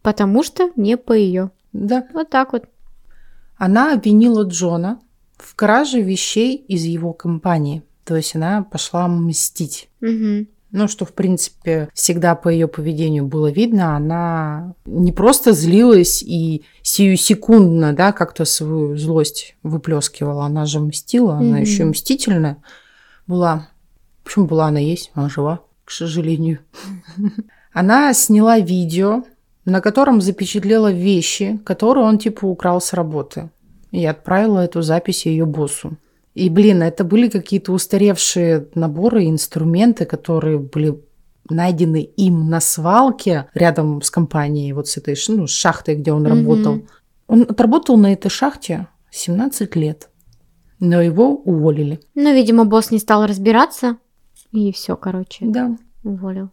[0.00, 1.50] Потому что не по ее.
[1.76, 2.06] Да.
[2.12, 2.64] Вот так вот.
[3.56, 5.00] Она обвинила Джона
[5.36, 7.82] в краже вещей из его компании.
[8.04, 9.88] То есть она пошла мстить.
[10.00, 10.46] Угу.
[10.72, 16.64] Ну, что, в принципе, всегда по ее поведению было видно, она не просто злилась и
[16.82, 21.48] сию секундно, да, как-то свою злость выплескивала, она же мстила, mm-hmm.
[21.48, 22.58] она еще мстительная
[23.26, 23.68] была.
[24.24, 25.12] Почему была она есть?
[25.14, 26.58] Она жива, к сожалению.
[27.72, 29.24] Она сняла видео,
[29.66, 33.50] на котором запечатлела вещи, которые он типа украл с работы.
[33.90, 35.98] И отправила эту запись ее боссу.
[36.34, 41.00] И, блин, это были какие-то устаревшие наборы, инструменты, которые были
[41.48, 46.28] найдены им на свалке рядом с компанией, вот с этой ну, шахтой, где он mm-hmm.
[46.28, 46.82] работал.
[47.26, 50.10] Он отработал на этой шахте 17 лет,
[50.78, 52.00] но его уволили.
[52.14, 53.96] Ну, видимо, босс не стал разбираться,
[54.52, 55.46] и все, короче.
[55.46, 55.76] Да.
[56.04, 56.50] Уволил.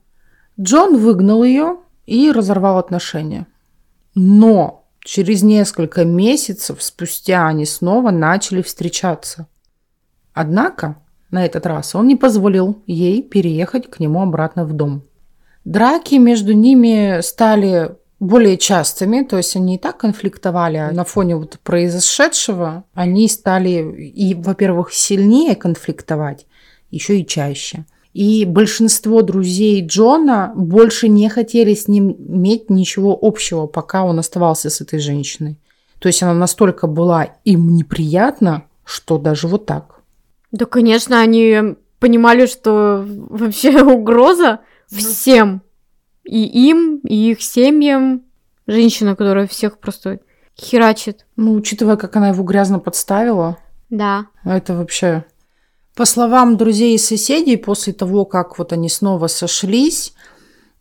[0.59, 3.47] Джон выгнал ее и разорвал отношения.
[4.15, 9.47] Но через несколько месяцев спустя они снова начали встречаться.
[10.33, 10.97] Однако
[11.31, 15.03] на этот раз он не позволил ей переехать к нему обратно в дом.
[15.65, 21.35] Драки между ними стали более частыми, то есть они и так конфликтовали, а на фоне
[21.35, 26.45] вот произошедшего они стали и, во-первых, сильнее конфликтовать,
[26.89, 27.85] еще и чаще.
[28.13, 34.69] И большинство друзей Джона больше не хотели с ним иметь ничего общего, пока он оставался
[34.69, 35.57] с этой женщиной.
[35.99, 40.01] То есть она настолько была им неприятна, что даже вот так.
[40.51, 45.61] Да, конечно, они понимали, что вообще угроза всем.
[46.23, 48.23] И им, и их семьям.
[48.67, 50.19] Женщина, которая всех просто
[50.59, 51.25] херачит.
[51.35, 53.57] Ну, учитывая, как она его грязно подставила,
[53.89, 54.27] Да.
[54.45, 55.25] это вообще...
[55.95, 60.13] По словам друзей и соседей, после того, как вот они снова сошлись,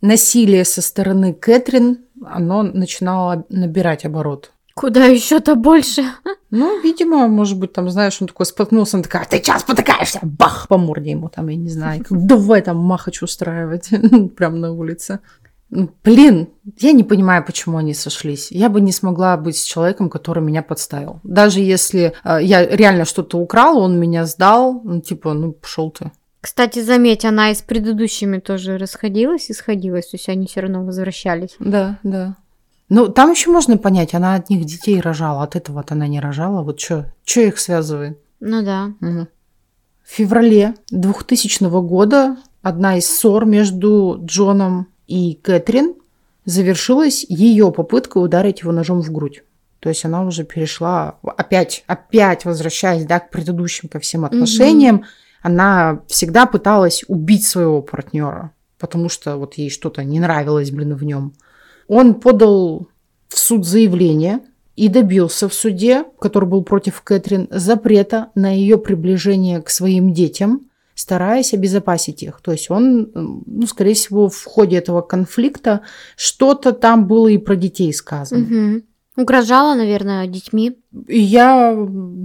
[0.01, 4.51] насилие со стороны Кэтрин, оно начинало набирать оборот.
[4.73, 6.03] Куда еще-то больше?
[6.49, 10.67] Ну, видимо, может быть, там, знаешь, он такой споткнулся, он такая, ты сейчас спотыкаешься, бах,
[10.67, 13.89] по морде ему там, я не знаю, как, давай там махач устраивать,
[14.35, 15.19] прямо на улице.
[15.75, 18.51] Ну, Блин, я не понимаю, почему они сошлись.
[18.51, 21.19] Я бы не смогла быть с человеком, который меня подставил.
[21.23, 26.11] Даже если э, я реально что-то украл, он меня сдал, ну, типа, ну, пошел ты.
[26.41, 30.85] Кстати, заметь, она и с предыдущими тоже расходилась и сходилась, то есть они все равно
[30.85, 31.55] возвращались.
[31.57, 32.35] Да, да.
[32.89, 36.61] Ну, там еще можно понять, она от них детей рожала, от этого-то она не рожала.
[36.61, 38.19] Вот что их связывает?
[38.39, 38.91] Ну да.
[38.99, 39.27] Мгм.
[40.03, 45.95] В феврале 2000 года одна из ссор между Джоном и Кэтрин
[46.45, 49.43] завершилась ее попыткой ударить его ножом в грудь.
[49.79, 55.05] То есть она уже перешла, опять, опять возвращаясь да, к предыдущим ко всем отношениям,
[55.41, 61.03] она всегда пыталась убить своего партнера, потому что вот ей что-то не нравилось, блин, в
[61.03, 61.33] нем.
[61.87, 62.87] Он подал
[63.27, 64.39] в суд заявление
[64.77, 70.69] и добился в суде, который был против Кэтрин, запрета на ее приближение к своим детям,
[70.95, 72.39] стараясь обезопасить их.
[72.41, 75.81] То есть он, ну, скорее всего, в ходе этого конфликта
[76.15, 78.41] что-то там было и про детей сказано.
[78.41, 78.83] Мгм.
[79.15, 80.75] Угрожала, наверное, детьми.
[81.07, 81.77] Я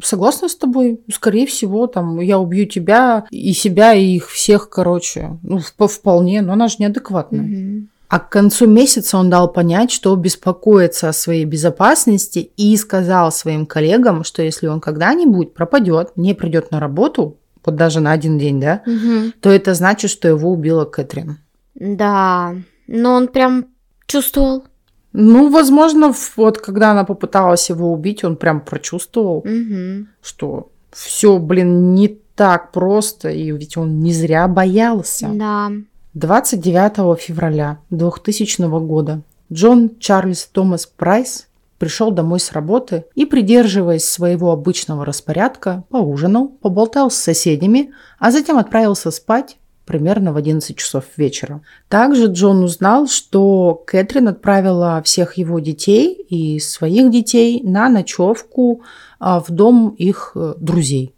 [0.03, 1.01] согласна с тобой.
[1.13, 5.39] Скорее всего, там, я убью тебя и себя, и их всех, короче.
[5.43, 7.43] Ну, вп- вполне, но она же неадекватная.
[7.43, 7.89] Мгм.
[8.09, 13.67] А к концу месяца он дал понять, что беспокоится о своей безопасности и сказал своим
[13.67, 17.37] коллегам, что если он когда-нибудь пропадет, не придет на работу,
[17.69, 19.33] вот даже на один день, да, Мгм.
[19.41, 21.39] то это значит, что его убила Кэтрин.
[21.75, 22.55] Да.
[22.87, 23.67] Но он прям
[24.07, 24.65] чувствовал.
[25.13, 30.09] Ну, возможно, вот когда она попыталась его убить, он прям прочувствовал, Мгм.
[30.23, 35.29] что все, блин, не так просто, и ведь он не зря боялся.
[35.33, 35.71] Да.
[36.15, 41.48] 29 февраля 2000 года Джон Чарльз Томас Прайс
[41.79, 48.59] пришел домой с работы и, придерживаясь своего обычного распорядка, поужинал, поболтал с соседями, а затем
[48.59, 49.57] отправился спать
[49.89, 51.63] примерно в 11 часов вечера.
[51.89, 58.83] Также Джон узнал, что Кэтрин отправила всех его детей и своих детей на ночевку
[59.19, 61.15] а, в дом их э, друзей.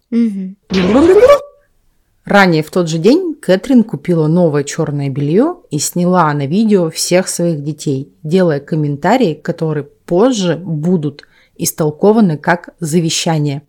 [2.25, 7.29] Ранее в тот же день Кэтрин купила новое черное белье и сняла на видео всех
[7.29, 11.22] своих детей, делая комментарии, которые позже будут
[11.57, 13.62] истолкованы как завещание.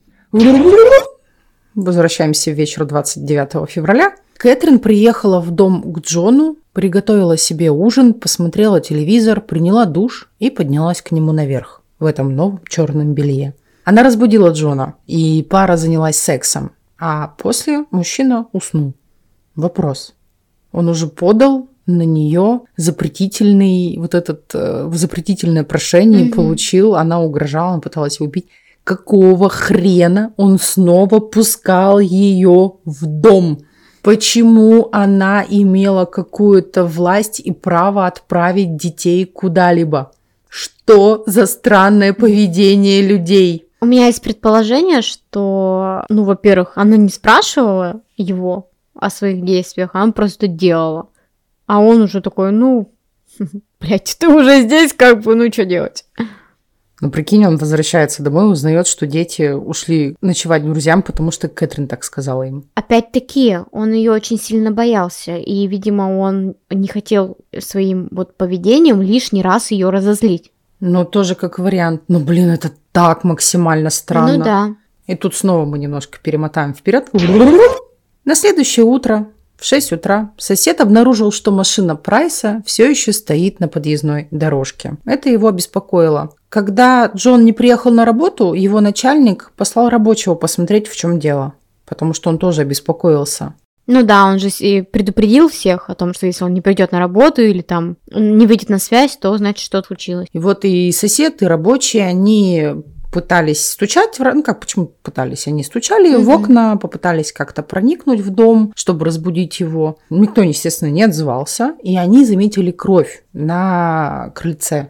[1.74, 4.16] Возвращаемся в вечер 29 февраля.
[4.38, 11.02] Кэтрин приехала в дом к Джону, приготовила себе ужин, посмотрела телевизор, приняла душ и поднялась
[11.02, 13.54] к нему наверх в этом новом черном белье.
[13.86, 16.72] Она разбудила Джона, и пара занялась сексом.
[17.00, 18.94] А после мужчина уснул.
[19.56, 20.14] Вопрос.
[20.72, 26.34] Он уже подал на нее запретительный, вот этот э, запретительное прошение Мгм.
[26.34, 28.48] получил, она угрожала, она пыталась его убить.
[28.84, 33.60] Какого хрена он снова пускал ее в дом?
[34.02, 40.12] Почему она имела какую-то власть и право отправить детей куда-либо?
[40.50, 43.66] Что за странное поведение людей?
[43.80, 50.02] У меня есть предположение, что, ну, во-первых, она не спрашивала его о своих действиях, а
[50.04, 51.10] она просто делала.
[51.66, 52.94] А он уже такой, ну,
[53.80, 56.06] блядь, ты уже здесь, как бы, ну, что делать?
[57.02, 61.88] Ну, прикинь, он возвращается домой, узнает, что дети ушли ночевать к друзьям, потому что Кэтрин
[61.88, 62.66] так сказала им.
[62.76, 69.42] Опять-таки, он ее очень сильно боялся, и, видимо, он не хотел своим вот поведением лишний
[69.42, 70.52] раз ее разозлить.
[70.80, 72.04] Но тоже как вариант.
[72.08, 74.38] Ну, блин, это так максимально странно.
[74.38, 74.76] Ну да.
[75.08, 77.08] И тут снова мы немножко перемотаем вперед.
[78.24, 83.68] На следующее утро в 6 утра сосед обнаружил, что машина Прайса все еще стоит на
[83.68, 84.98] подъездной дорожке.
[85.06, 86.34] Это его обеспокоило.
[86.50, 91.54] Когда Джон не приехал на работу, его начальник послал рабочего посмотреть, в чем дело.
[91.86, 93.54] Потому что он тоже обеспокоился.
[93.88, 97.00] Ну да, он же и предупредил всех о том, что если он не придет на
[97.00, 100.28] работу или там не выйдет на связь, то значит что-то случилось.
[100.32, 102.68] И вот и сосед, и рабочие, они
[103.12, 105.48] пытались стучать, в ну как, почему пытались?
[105.48, 106.32] Они стучали в Мгм.
[106.32, 109.98] окна, попытались как-то проникнуть в дом, чтобы разбудить его.
[110.10, 114.88] Никто, естественно, не отзывался, и они заметили кровь на крыльце.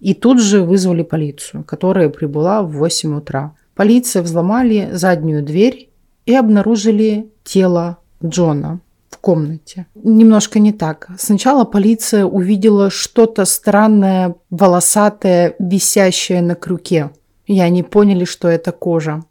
[0.00, 3.54] И тут же вызвали полицию, которая прибыла в 8 утра.
[3.74, 5.90] Полиция взломали заднюю дверь
[6.26, 9.86] и обнаружили тело Джона в в комнате.
[9.94, 11.08] Немножко не так.
[11.18, 17.10] Сначала полиция увидела что-то странное, волосатое, висящее на крюке.
[17.48, 19.24] И они поняли, что это кожа.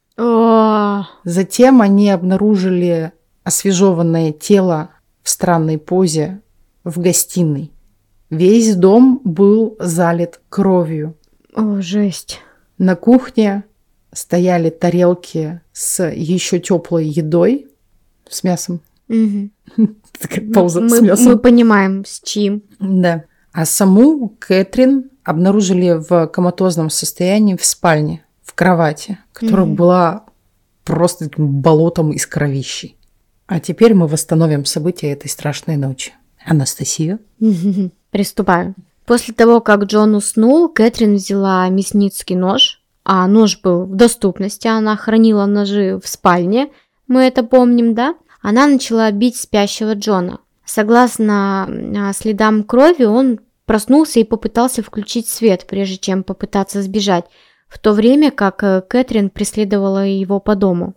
[1.24, 3.14] Затем они обнаружили
[3.44, 4.90] освежеванное тело
[5.22, 6.42] в странной позе
[6.84, 7.72] в гостиной.
[8.30, 11.16] Весь дом был залит кровью.
[11.54, 12.42] о, жесть.
[12.78, 13.64] На кухне
[14.12, 17.68] стояли тарелки с еще теплой едой,
[18.28, 18.82] с мясом.
[20.20, 21.26] Такая пауза мы, с мясом.
[21.26, 22.64] мы понимаем, с чьим.
[22.80, 23.26] Да.
[23.54, 29.76] А саму Кэтрин обнаружили в коматозном состоянии в спальне, в кровати, которая Мгм.
[29.76, 30.24] была
[30.86, 32.96] просто болотом из кровищей.
[33.46, 36.14] А теперь мы восстановим события этой страшной ночи.
[36.46, 37.20] Анастасия?
[38.12, 38.74] Приступаю.
[39.06, 44.96] После того, как Джон уснул, Кэтрин взяла мясницкий нож, а нож был в доступности, она
[44.96, 46.70] хранила ножи в спальне,
[47.08, 48.16] мы это помним, да?
[48.42, 50.40] Она начала бить спящего Джона.
[50.64, 51.68] Согласно
[51.98, 57.26] а, следам крови, он проснулся и попытался включить свет, прежде чем попытаться сбежать,
[57.68, 60.96] в то время как э, Кэтрин преследовала его по дому.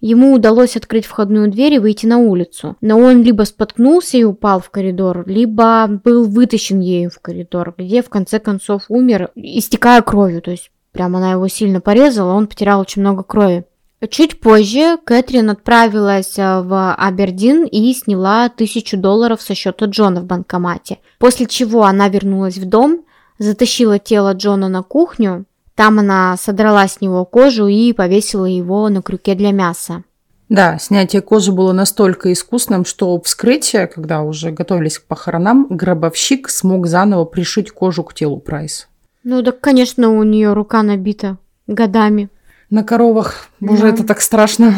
[0.00, 4.60] Ему удалось открыть входную дверь и выйти на улицу, но он либо споткнулся и упал
[4.60, 10.42] в коридор, либо был вытащен ею в коридор, где в конце концов умер, истекая кровью,
[10.42, 13.64] то есть прямо она его сильно порезала, он потерял очень много крови.
[14.10, 20.24] Чуть позже Кэтрин отправилась э, в Абердин и сняла тысячу долларов со счета Джона в
[20.24, 23.04] банкомате, после чего она вернулась в дом,
[23.40, 29.02] затащила тело Джона на кухню, там она содрала с него кожу и повесила его на
[29.02, 30.04] крюке для мяса.
[30.48, 36.86] Да, снятие кожи было настолько искусным, что вскрытие, когда уже готовились к похоронам, гробовщик смог
[36.86, 38.88] заново пришить кожу к телу Прайс.
[39.24, 41.36] Ну да, конечно, у нее рука набита
[41.66, 42.28] годами.
[42.70, 43.48] На коровах.
[43.60, 43.88] Боже, Да.
[43.88, 44.74] это так страшно.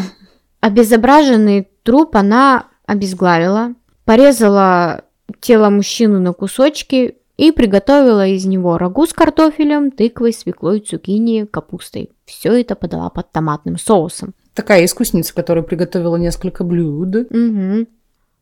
[0.61, 3.73] Обезображенный труп она обезглавила,
[4.05, 5.01] порезала
[5.39, 12.11] тело мужчины на кусочки и приготовила из него рагу с картофелем, тыквой, свеклой, цукини, капустой.
[12.25, 14.33] Все это подала под томатным соусом.
[14.53, 17.29] Такая искусница, которая приготовила несколько блюд.
[17.31, 17.87] Мгм.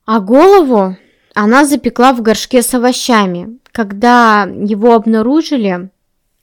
[0.05, 0.95] А голову
[1.35, 3.59] она запекла в горшке с овощами.
[3.71, 5.89] Когда его обнаружили,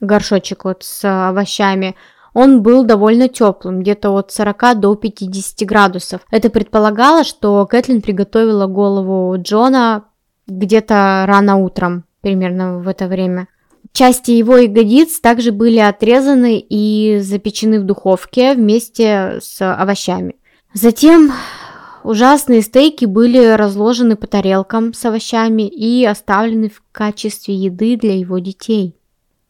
[0.00, 1.96] горшочек вот с овощами,
[2.36, 6.20] он был довольно теплым, где-то от 40 до 50 градусов.
[6.30, 10.04] Это предполагало, что Кэтлин приготовила голову Джона
[10.46, 13.48] где-то рано утром, примерно в это время.
[13.92, 20.36] Части его ягодиц также были отрезаны и запечены в духовке вместе с овощами.
[20.74, 21.32] Затем
[22.04, 28.38] ужасные стейки были разложены по тарелкам с овощами и оставлены в качестве еды для его
[28.40, 28.94] детей.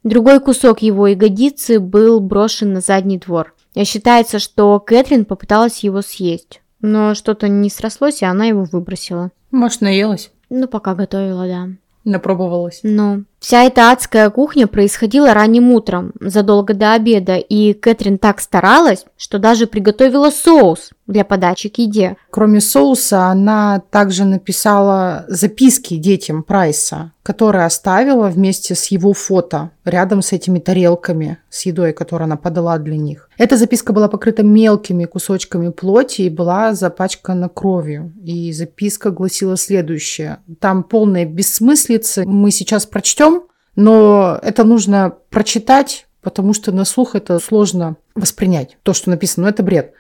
[0.07, 3.57] Другой кусок его ягодицы был брошен на задний двор.
[3.75, 9.33] И считается, что Кэтрин попыталась его съесть, но что-то не срослось, и она его выбросила.
[9.51, 10.31] Может, наелась?
[10.49, 11.69] Ну, пока готовила, да.
[12.05, 12.83] Напробовалась.
[12.85, 19.05] Ну, вся эта адская кухня происходила ранним утром, задолго до обеда, и Кэтрин так старалась,
[19.17, 22.17] что даже приготовила соус для подачи к еде.
[22.31, 30.23] Кроме соуса, она также написала записки детям Прайса, которые оставила вместе с его фото рядом
[30.23, 33.31] с этими тарелками с едой, которую она подала для них.
[33.39, 38.13] Эта записка была покрыта мелкими кусочками плоти и была запачкана кровью.
[38.25, 40.39] И записка гласила следующее.
[40.61, 42.25] Там полная бессмыслица.
[42.27, 43.36] Мы сейчас прочтем,
[43.77, 48.79] но это нужно прочитать, потому что на слух это сложно воспринять.
[48.83, 49.93] То, что написано, но это бред.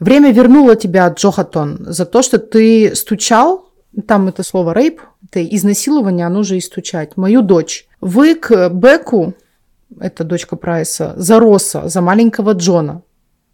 [0.00, 3.68] Время вернуло тебя, Джохатон, за то, что ты стучал,
[4.06, 7.88] там это слово рейп, это изнасилование, оно же и стучать, мою дочь.
[8.00, 9.34] Вы к Беку,
[9.98, 13.02] это дочка Прайса, за Росса, за маленького Джона,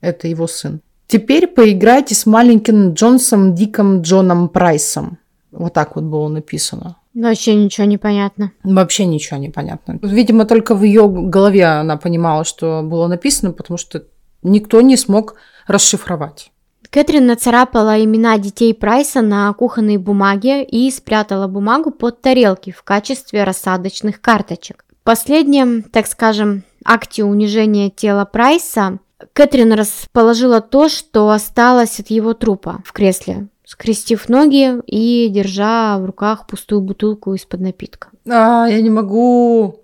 [0.01, 0.81] это его сын.
[1.07, 5.19] Теперь поиграйте с маленьким Джонсом Диком Джоном Прайсом.
[5.51, 6.97] Вот так вот было написано.
[7.15, 8.53] Вообще ничего не понятно.
[8.65, 9.99] Вообще ничего не понятно.
[10.03, 14.05] Видимо, только в ее голове она понимала, что было написано, потому что
[14.43, 15.37] никто не смог
[15.67, 16.51] расшифровать.
[16.91, 23.45] Кэтрин нацарапала имена детей Прайса на кухонной бумаге и спрятала бумагу под тарелки в качестве
[23.45, 24.85] рассадочных карточек.
[25.01, 28.99] В последнем, так скажем, акте унижения тела Прайса
[29.33, 36.05] Кэтрин расположила то, что осталось от его трупа в кресле, скрестив ноги и держа в
[36.05, 38.09] руках пустую бутылку из-под напитка.
[38.29, 39.81] А, я не могу.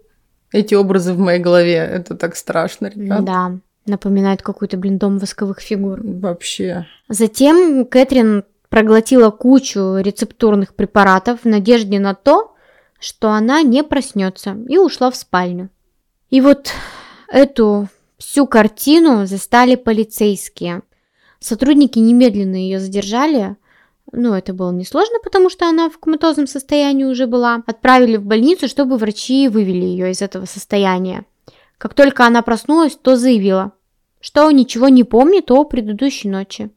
[0.53, 1.76] Эти образы в моей голове.
[1.76, 3.24] Это так страшно, ребят.
[3.24, 3.53] Да,
[3.87, 6.01] напоминает какой-то, блин, дом восковых фигур.
[6.03, 6.87] Вообще.
[7.09, 12.55] Затем Кэтрин проглотила кучу рецептурных препаратов в надежде на то,
[13.01, 15.70] что она не проснется, и ушла в спальню.
[16.28, 16.70] И вот
[17.28, 20.83] эту всю картину застали полицейские.
[21.41, 23.57] Сотрудники немедленно ее задержали,
[24.12, 27.62] Ну, это было несложно, потому что она в коматозном состоянии уже была.
[27.66, 31.24] Отправили в больницу, чтобы врачи вывели ее из этого состояния.
[31.78, 33.72] Как только она проснулась, то заявила,
[34.20, 36.70] что ничего не помнит о предыдущей ночи.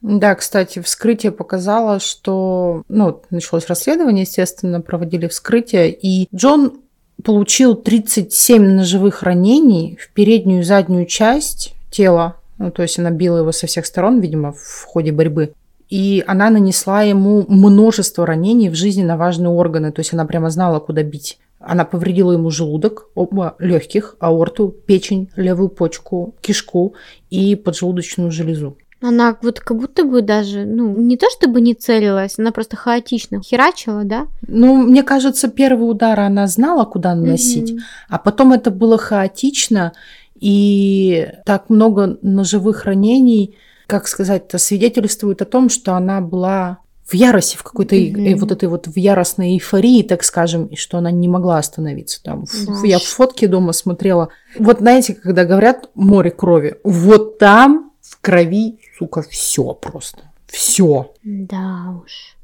[0.00, 6.80] Да, кстати, вскрытие показало, что, ну, началось расследование, естественно, проводили вскрытие, и Джон
[7.24, 13.38] получил 37 ножевых ранений в переднюю и заднюю часть тела, ну, то есть она била
[13.38, 15.52] его со всех сторон, видимо, в ходе борьбы.
[15.88, 20.80] И она нанесла ему множество ранений в жизненно важные органы, то есть она прямо знала,
[20.80, 21.38] куда бить.
[21.60, 26.94] Она повредила ему желудок, оба легких, аорту, печень, левую почку, кишку
[27.30, 28.76] и поджелудочную железу.
[29.00, 33.40] Она вот как будто бы даже, ну, не то чтобы не целилась, она просто хаотично
[33.40, 34.26] херачила, да?
[34.46, 37.80] Ну, мне кажется, первый удар она знала, куда наносить, mm-hmm.
[38.08, 39.92] а потом это было хаотично,
[40.40, 43.56] и так много ножевых ранений,
[43.88, 48.36] как сказать, это свидетельствует о том, что она была в ярости, в какой-то mm-hmm.
[48.36, 52.22] вот этой вот в яростной эйфории, так скажем, и что она не могла остановиться.
[52.22, 52.80] Там, да.
[52.84, 54.28] Я в фотке дома смотрела.
[54.58, 60.18] Вот знаете, когда говорят море крови, вот там в крови, сука, все просто.
[60.46, 61.14] Все.
[61.22, 62.36] Да уж.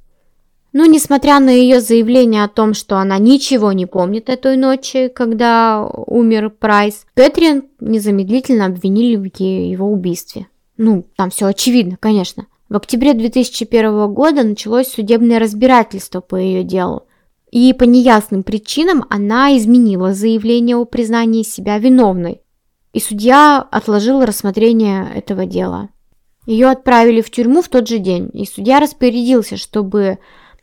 [0.73, 5.09] Ну, несмотря на ее заявление о том, что она ничего не помнит о той ночи,
[5.09, 10.47] когда умер Прайс, Кэтрин незамедлительно обвинили в его убийстве.
[10.77, 12.47] Ну, там все очевидно, конечно.
[12.69, 17.07] В октябре 2001 года началось судебное разбирательство по ее делу.
[17.51, 22.41] И по неясным причинам она изменила заявление о признании себя виновной
[22.95, 25.91] и судья отложил рассмотрение этого дела.
[26.47, 30.19] Ее отправили в тюрьму в тот же день, и судья распорядился, чтобы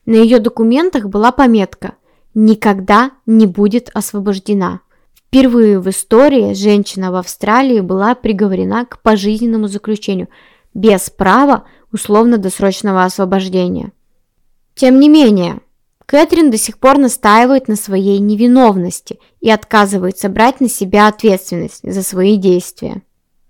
[0.05, 1.95] на ее документах была пометка
[2.34, 4.80] «Никогда не будет освобождена».
[5.34, 10.28] Впервые в истории женщина в Австралии была приговорена к пожизненному заключению
[10.74, 11.64] без права
[11.94, 13.94] условно-досрочного освобождения.
[14.76, 15.62] Тем не менее,
[16.06, 22.04] Кэтрин до сих пор настаивает на своей невиновности и отказывается брать на себя ответственность за
[22.04, 23.02] свои действия.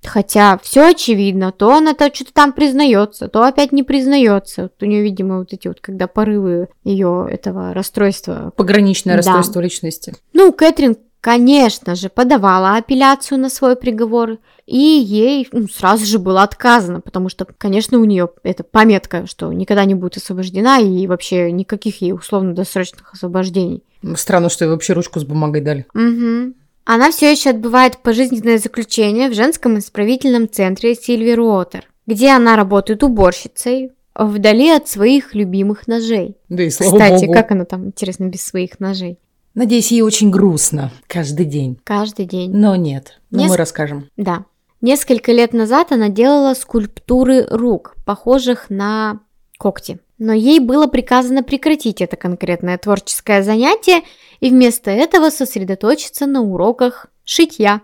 [0.05, 4.63] Хотя все очевидно, то она то что-то там признается, то опять не признается.
[4.63, 8.53] Вот у нее, видимо, вот эти вот, когда порывы ее этого расстройства.
[8.55, 9.17] Пограничное да.
[9.17, 10.13] расстройство личности.
[10.33, 16.43] Ну, Кэтрин конечно же, подавала апелляцию на свой приговор, и ей ну, сразу же было
[16.43, 21.51] отказано, потому что, конечно, у нее это пометка, что никогда не будет освобождена, и вообще
[21.51, 23.83] никаких ей условно-досрочных освобождений.
[24.15, 25.85] Странно, что ей вообще ручку с бумагой дали.
[25.93, 26.55] Угу.
[26.85, 33.03] Она все еще отбывает пожизненное заключение в женском исправительном центре Сильви Руотер, где она работает
[33.03, 36.35] уборщицей, вдали от своих любимых ножей.
[36.49, 37.33] Да и слава Кстати, богу.
[37.33, 39.19] как она там, интересно, без своих ножей?
[39.53, 41.79] Надеюсь, ей очень грустно каждый день.
[41.83, 42.51] Каждый день.
[42.55, 44.09] Но нет, но Неск- мы расскажем.
[44.17, 44.45] Да.
[44.79, 49.19] Несколько лет назад она делала скульптуры рук, похожих на
[49.57, 49.99] когти.
[50.17, 54.01] Но ей было приказано прекратить это конкретное творческое занятие
[54.39, 57.81] и вместо этого сосредоточиться на уроках шитья.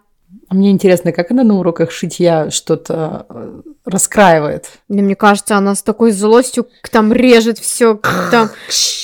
[0.50, 4.68] А мне интересно, как она на уроках шитья что-то э, раскраивает?
[4.88, 8.00] Да, мне кажется, она с такой злостью там режет все,
[8.32, 8.50] там,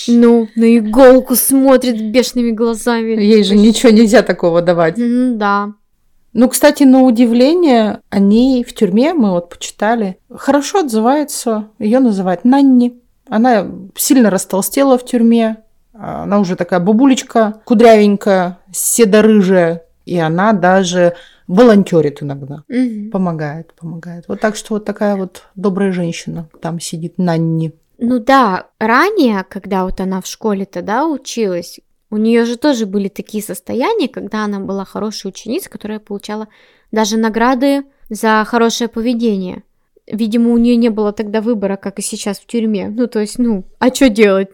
[0.08, 3.22] ну, на иголку смотрит бешеными глазами.
[3.22, 4.98] Ей же ничего нельзя такого давать.
[5.00, 5.74] М, Да.
[6.36, 11.68] Ну, кстати, на удивление, они в тюрьме, мы вот почитали, хорошо отзываются.
[11.78, 13.00] Ее называют Нанни.
[13.30, 15.58] Она сильно растолстела в тюрьме.
[15.94, 19.84] Она уже такая бабулечка, кудрявенькая, седорыжая.
[20.06, 21.16] И она даже
[21.48, 22.64] волонтерит иногда.
[22.68, 23.12] Мгм.
[23.12, 24.26] Помогает, помогает.
[24.28, 27.74] Вот так что вот такая вот добрая женщина там сидит, Нанни.
[28.00, 31.80] Ну да, ранее, когда вот она в школе тогда училась,
[32.10, 36.48] у нее же тоже были такие состояния, когда она была хорошей ученицей, которая получала
[36.92, 39.64] даже награды за хорошее поведение.
[40.06, 42.90] Видимо, у нее не было тогда выбора, как и сейчас в тюрьме.
[42.90, 44.50] Ну, то есть, ну, а что делать?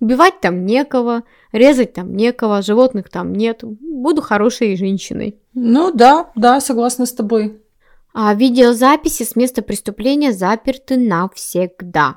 [0.00, 1.22] Убивать там некого,
[1.52, 3.60] резать там некого, животных там нет.
[3.62, 5.38] Буду хорошей женщиной.
[5.54, 7.60] Ну да, да, согласна с тобой.
[8.12, 12.16] А видеозаписи с места преступления заперты навсегда.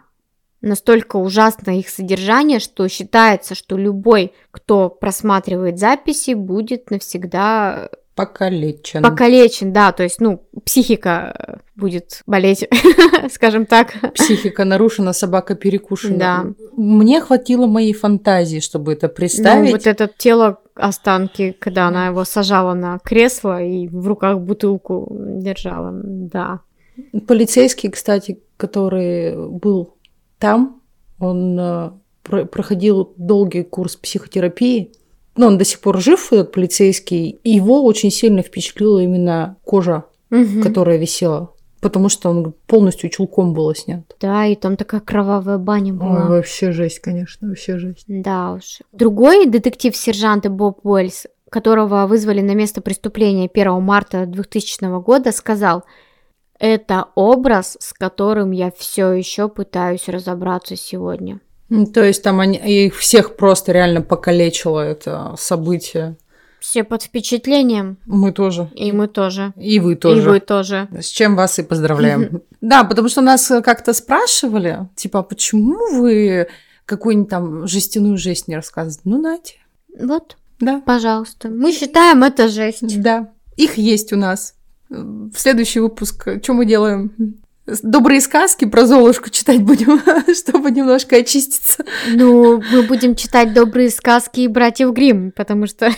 [0.61, 9.01] Настолько ужасно их содержание, что считается, что любой, кто просматривает записи, будет навсегда Покалечен.
[9.01, 12.67] покалечен, да, то есть, ну, психика э, будет болеть,
[13.31, 13.93] скажем так.
[14.13, 16.17] Психика нарушена, собака перекушена.
[16.17, 16.45] Да.
[16.77, 19.71] Мне хватило моей фантазии, чтобы это Ну, представить.
[19.71, 25.91] вот это тело останки, когда она его сажала на кресло и в руках бутылку держала,
[25.93, 26.59] да.
[27.27, 29.95] Полицейский, кстати, который был
[30.37, 30.81] там,
[31.19, 31.91] он э,
[32.21, 34.91] про- проходил долгий курс психотерапии.
[35.35, 37.39] Но он до сих пор жив, этот полицейский.
[37.43, 40.61] И его очень сильно впечатлила именно кожа, Мгм.
[40.61, 41.53] которая висела
[41.83, 44.03] потому что он полностью чулком было снят.
[44.21, 46.23] Да, и там такая кровавая баня была.
[46.23, 48.05] Ой, вообще жесть, конечно, вообще жесть.
[48.07, 48.79] Да уж.
[48.93, 55.83] Другой детектив-сержант Боб Уэльс, которого вызвали на место преступления 1 марта 2000 года, сказал,
[56.57, 61.41] это образ, с которым я все еще пытаюсь разобраться сегодня.
[61.93, 66.15] То есть там они, их всех просто реально покалечило это событие.
[66.59, 68.69] Все под впечатлением, Мы тоже.
[68.73, 69.51] и мы тоже.
[69.57, 70.21] И вы тоже.
[70.21, 70.87] И вы тоже.
[70.97, 72.41] С чем вас и поздравляем.
[72.61, 76.47] Да, потому что нас как-то спрашивали, типа, а почему вы
[76.85, 79.01] какую-нибудь там жестяную жесть не рассказываете?
[79.03, 79.55] Ну, нате.
[79.99, 80.81] Вот, Да.
[80.85, 81.49] пожалуйста.
[81.49, 83.01] Мы считаем это жесть.
[83.01, 83.31] Да.
[83.57, 84.55] Их есть у нас.
[84.89, 87.11] В следующий выпуск что мы делаем?
[87.65, 90.01] Добрые сказки про Золушку читать будем,
[90.35, 91.85] чтобы немножко очиститься.
[92.13, 95.89] Ну, мы будем читать добрые сказки и братьев Гримм, потому что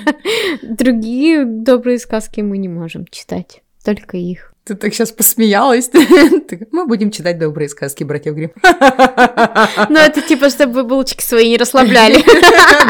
[0.62, 4.52] другие добрые сказки мы не можем читать, только их.
[4.64, 5.90] Ты так сейчас посмеялась.
[6.72, 8.52] Мы будем читать добрые сказки братьев Гримм.
[8.62, 12.22] Ну, это типа, чтобы булочки свои не расслабляли.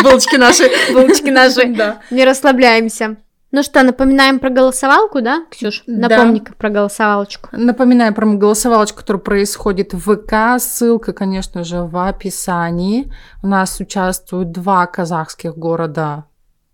[0.03, 0.69] Булочки наши.
[0.93, 1.67] Булочки наши.
[1.67, 2.03] Да.
[2.11, 3.17] Не расслабляемся.
[3.51, 5.85] Ну что, напоминаем про голосовалку, да, Ксюш?
[5.87, 6.09] Да.
[6.09, 7.49] Напомни-ка про голосовалочку.
[7.53, 10.61] Напоминаю про голосовалочку, которая происходит в ВК.
[10.63, 13.11] Ссылка, конечно же, в описании.
[13.43, 16.25] У нас участвуют два казахских города.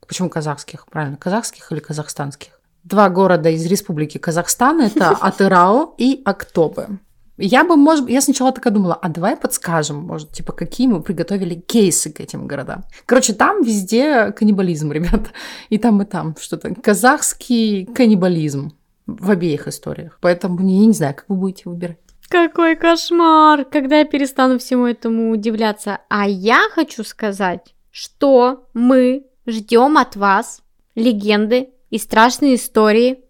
[0.07, 0.87] Почему казахских?
[0.87, 2.61] Правильно, казахских или казахстанских?
[2.83, 4.81] Два города из Республики Казахстан.
[4.81, 6.89] Это Атырао и Актобе.
[7.37, 11.55] Я бы, может, я сначала такая думала, а давай подскажем, может, типа, какие мы приготовили
[11.55, 12.85] кейсы к этим городам.
[13.07, 15.31] Короче, там везде каннибализм, ребята.
[15.69, 16.75] И там, и там что-то.
[16.75, 18.73] Казахский каннибализм
[19.07, 20.19] в обеих историях.
[20.21, 21.99] Поэтому я не знаю, как вы будете выбирать.
[22.29, 23.65] Какой кошмар!
[23.65, 25.99] Когда я перестану всему этому удивляться?
[26.09, 30.63] А я хочу сказать, что мы ждем от вас
[30.95, 33.25] легенды и страшные истории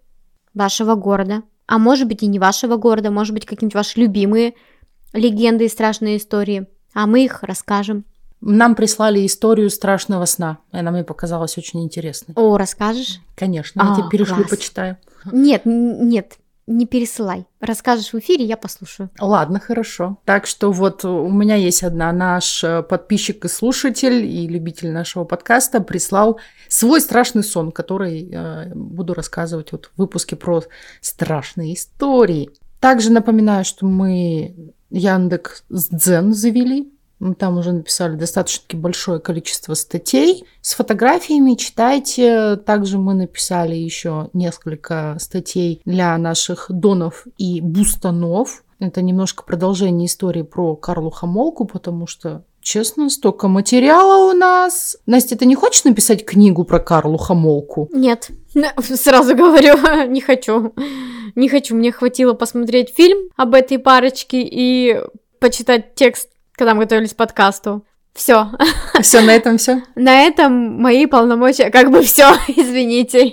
[0.54, 1.42] вашего города.
[1.66, 4.54] А может быть и не вашего города, может быть какие-нибудь ваши любимые
[5.12, 6.66] легенды и страшные истории.
[6.92, 8.04] А мы их расскажем.
[8.40, 10.58] Нам прислали историю страшного сна.
[10.72, 12.34] и Она мне показалась очень интересной.
[12.36, 13.20] О, расскажешь?
[13.34, 14.50] Конечно, я А, тебе перешлю, класс.
[14.50, 14.98] почитаю.
[15.32, 16.36] Нет, нет,
[16.66, 17.46] не пересылай.
[17.60, 19.10] Расскажешь в эфире, я послушаю.
[19.18, 20.18] Ладно, хорошо.
[20.24, 22.12] Так что вот у меня есть одна.
[22.12, 28.72] Наш э, подписчик и слушатель, и любитель нашего подкаста прислал свой страшный сон, который э,
[28.74, 30.62] буду рассказывать вот в выпуске про
[31.00, 32.50] страшные истории.
[32.80, 36.93] Также напоминаю, что мы Яндекс Дзен завели.
[37.18, 41.54] Мы Там уже написали достаточно большое количество статей с фотографиями.
[41.54, 42.56] Читайте.
[42.56, 48.64] Также мы написали еще несколько статей для наших донов и бустанов.
[48.80, 54.96] Это немножко продолжение истории про Карлу Хамолку, потому что, честно, столько материала у нас.
[55.06, 57.88] Настя, ты не хочешь написать книгу про Карлу Хамолку?
[57.92, 58.30] Нет,
[58.78, 60.74] сразу говорю, не хочу.
[61.34, 65.00] Не хочу, мне хватило посмотреть фильм об этой парочке и
[65.40, 67.84] почитать текст, когда мы готовились к подкасту.
[68.14, 68.48] Все.
[69.00, 69.82] Все, на этом все.
[69.96, 73.32] На этом мои полномочия как бы все, извините.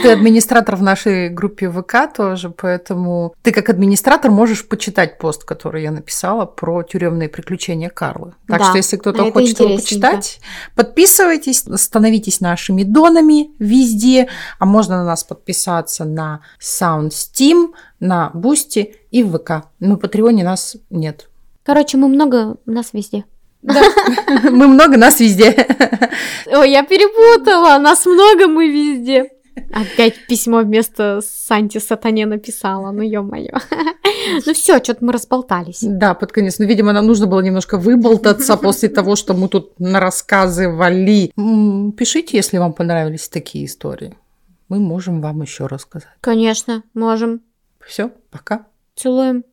[0.00, 5.82] Ты администратор в нашей группе ВК тоже, поэтому ты как администратор можешь почитать пост, который
[5.82, 8.34] я написала про тюремные приключения Карлы.
[8.46, 10.40] Так Да, что, если кто-то хочет его почитать,
[10.76, 14.28] подписывайтесь, становитесь нашими донами везде,
[14.60, 19.66] а можно на нас подписаться на SoundStream, на Бусти и в ВК.
[19.80, 21.28] На Патреоне нас нет.
[21.64, 23.24] Короче, мы много, нас везде.
[23.62, 23.82] Да,
[24.50, 25.50] мы много, нас везде.
[26.46, 29.30] Ой, я перепутала, нас много, мы везде.
[29.70, 33.58] Опять письмо вместо Санти Сатане написала, ну ё-моё.
[34.46, 35.80] Ну все, что-то мы разболтались.
[35.82, 36.58] Да, под конец.
[36.58, 41.32] Ну, видимо, нам нужно было немножко выболтаться после того, что мы тут рассказывали.
[41.96, 44.16] Пишите, если вам понравились такие истории.
[44.68, 46.08] Мы можем вам еще рассказать.
[46.20, 47.42] Конечно, можем.
[47.84, 48.66] Все, пока.
[48.94, 49.44] Целуем.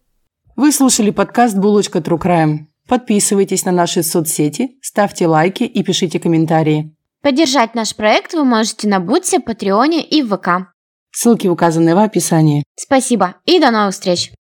[0.60, 2.66] Вы слушали подкаст «Булочка True Crime».
[2.86, 6.94] Подписывайтесь на наши соцсети, ставьте лайки и пишите комментарии.
[7.22, 10.68] Поддержать наш проект вы можете на Бутсе, Патреоне и ВК.
[11.12, 12.66] Ссылки указаны в описании.
[12.76, 14.34] Спасибо и до новых встреч!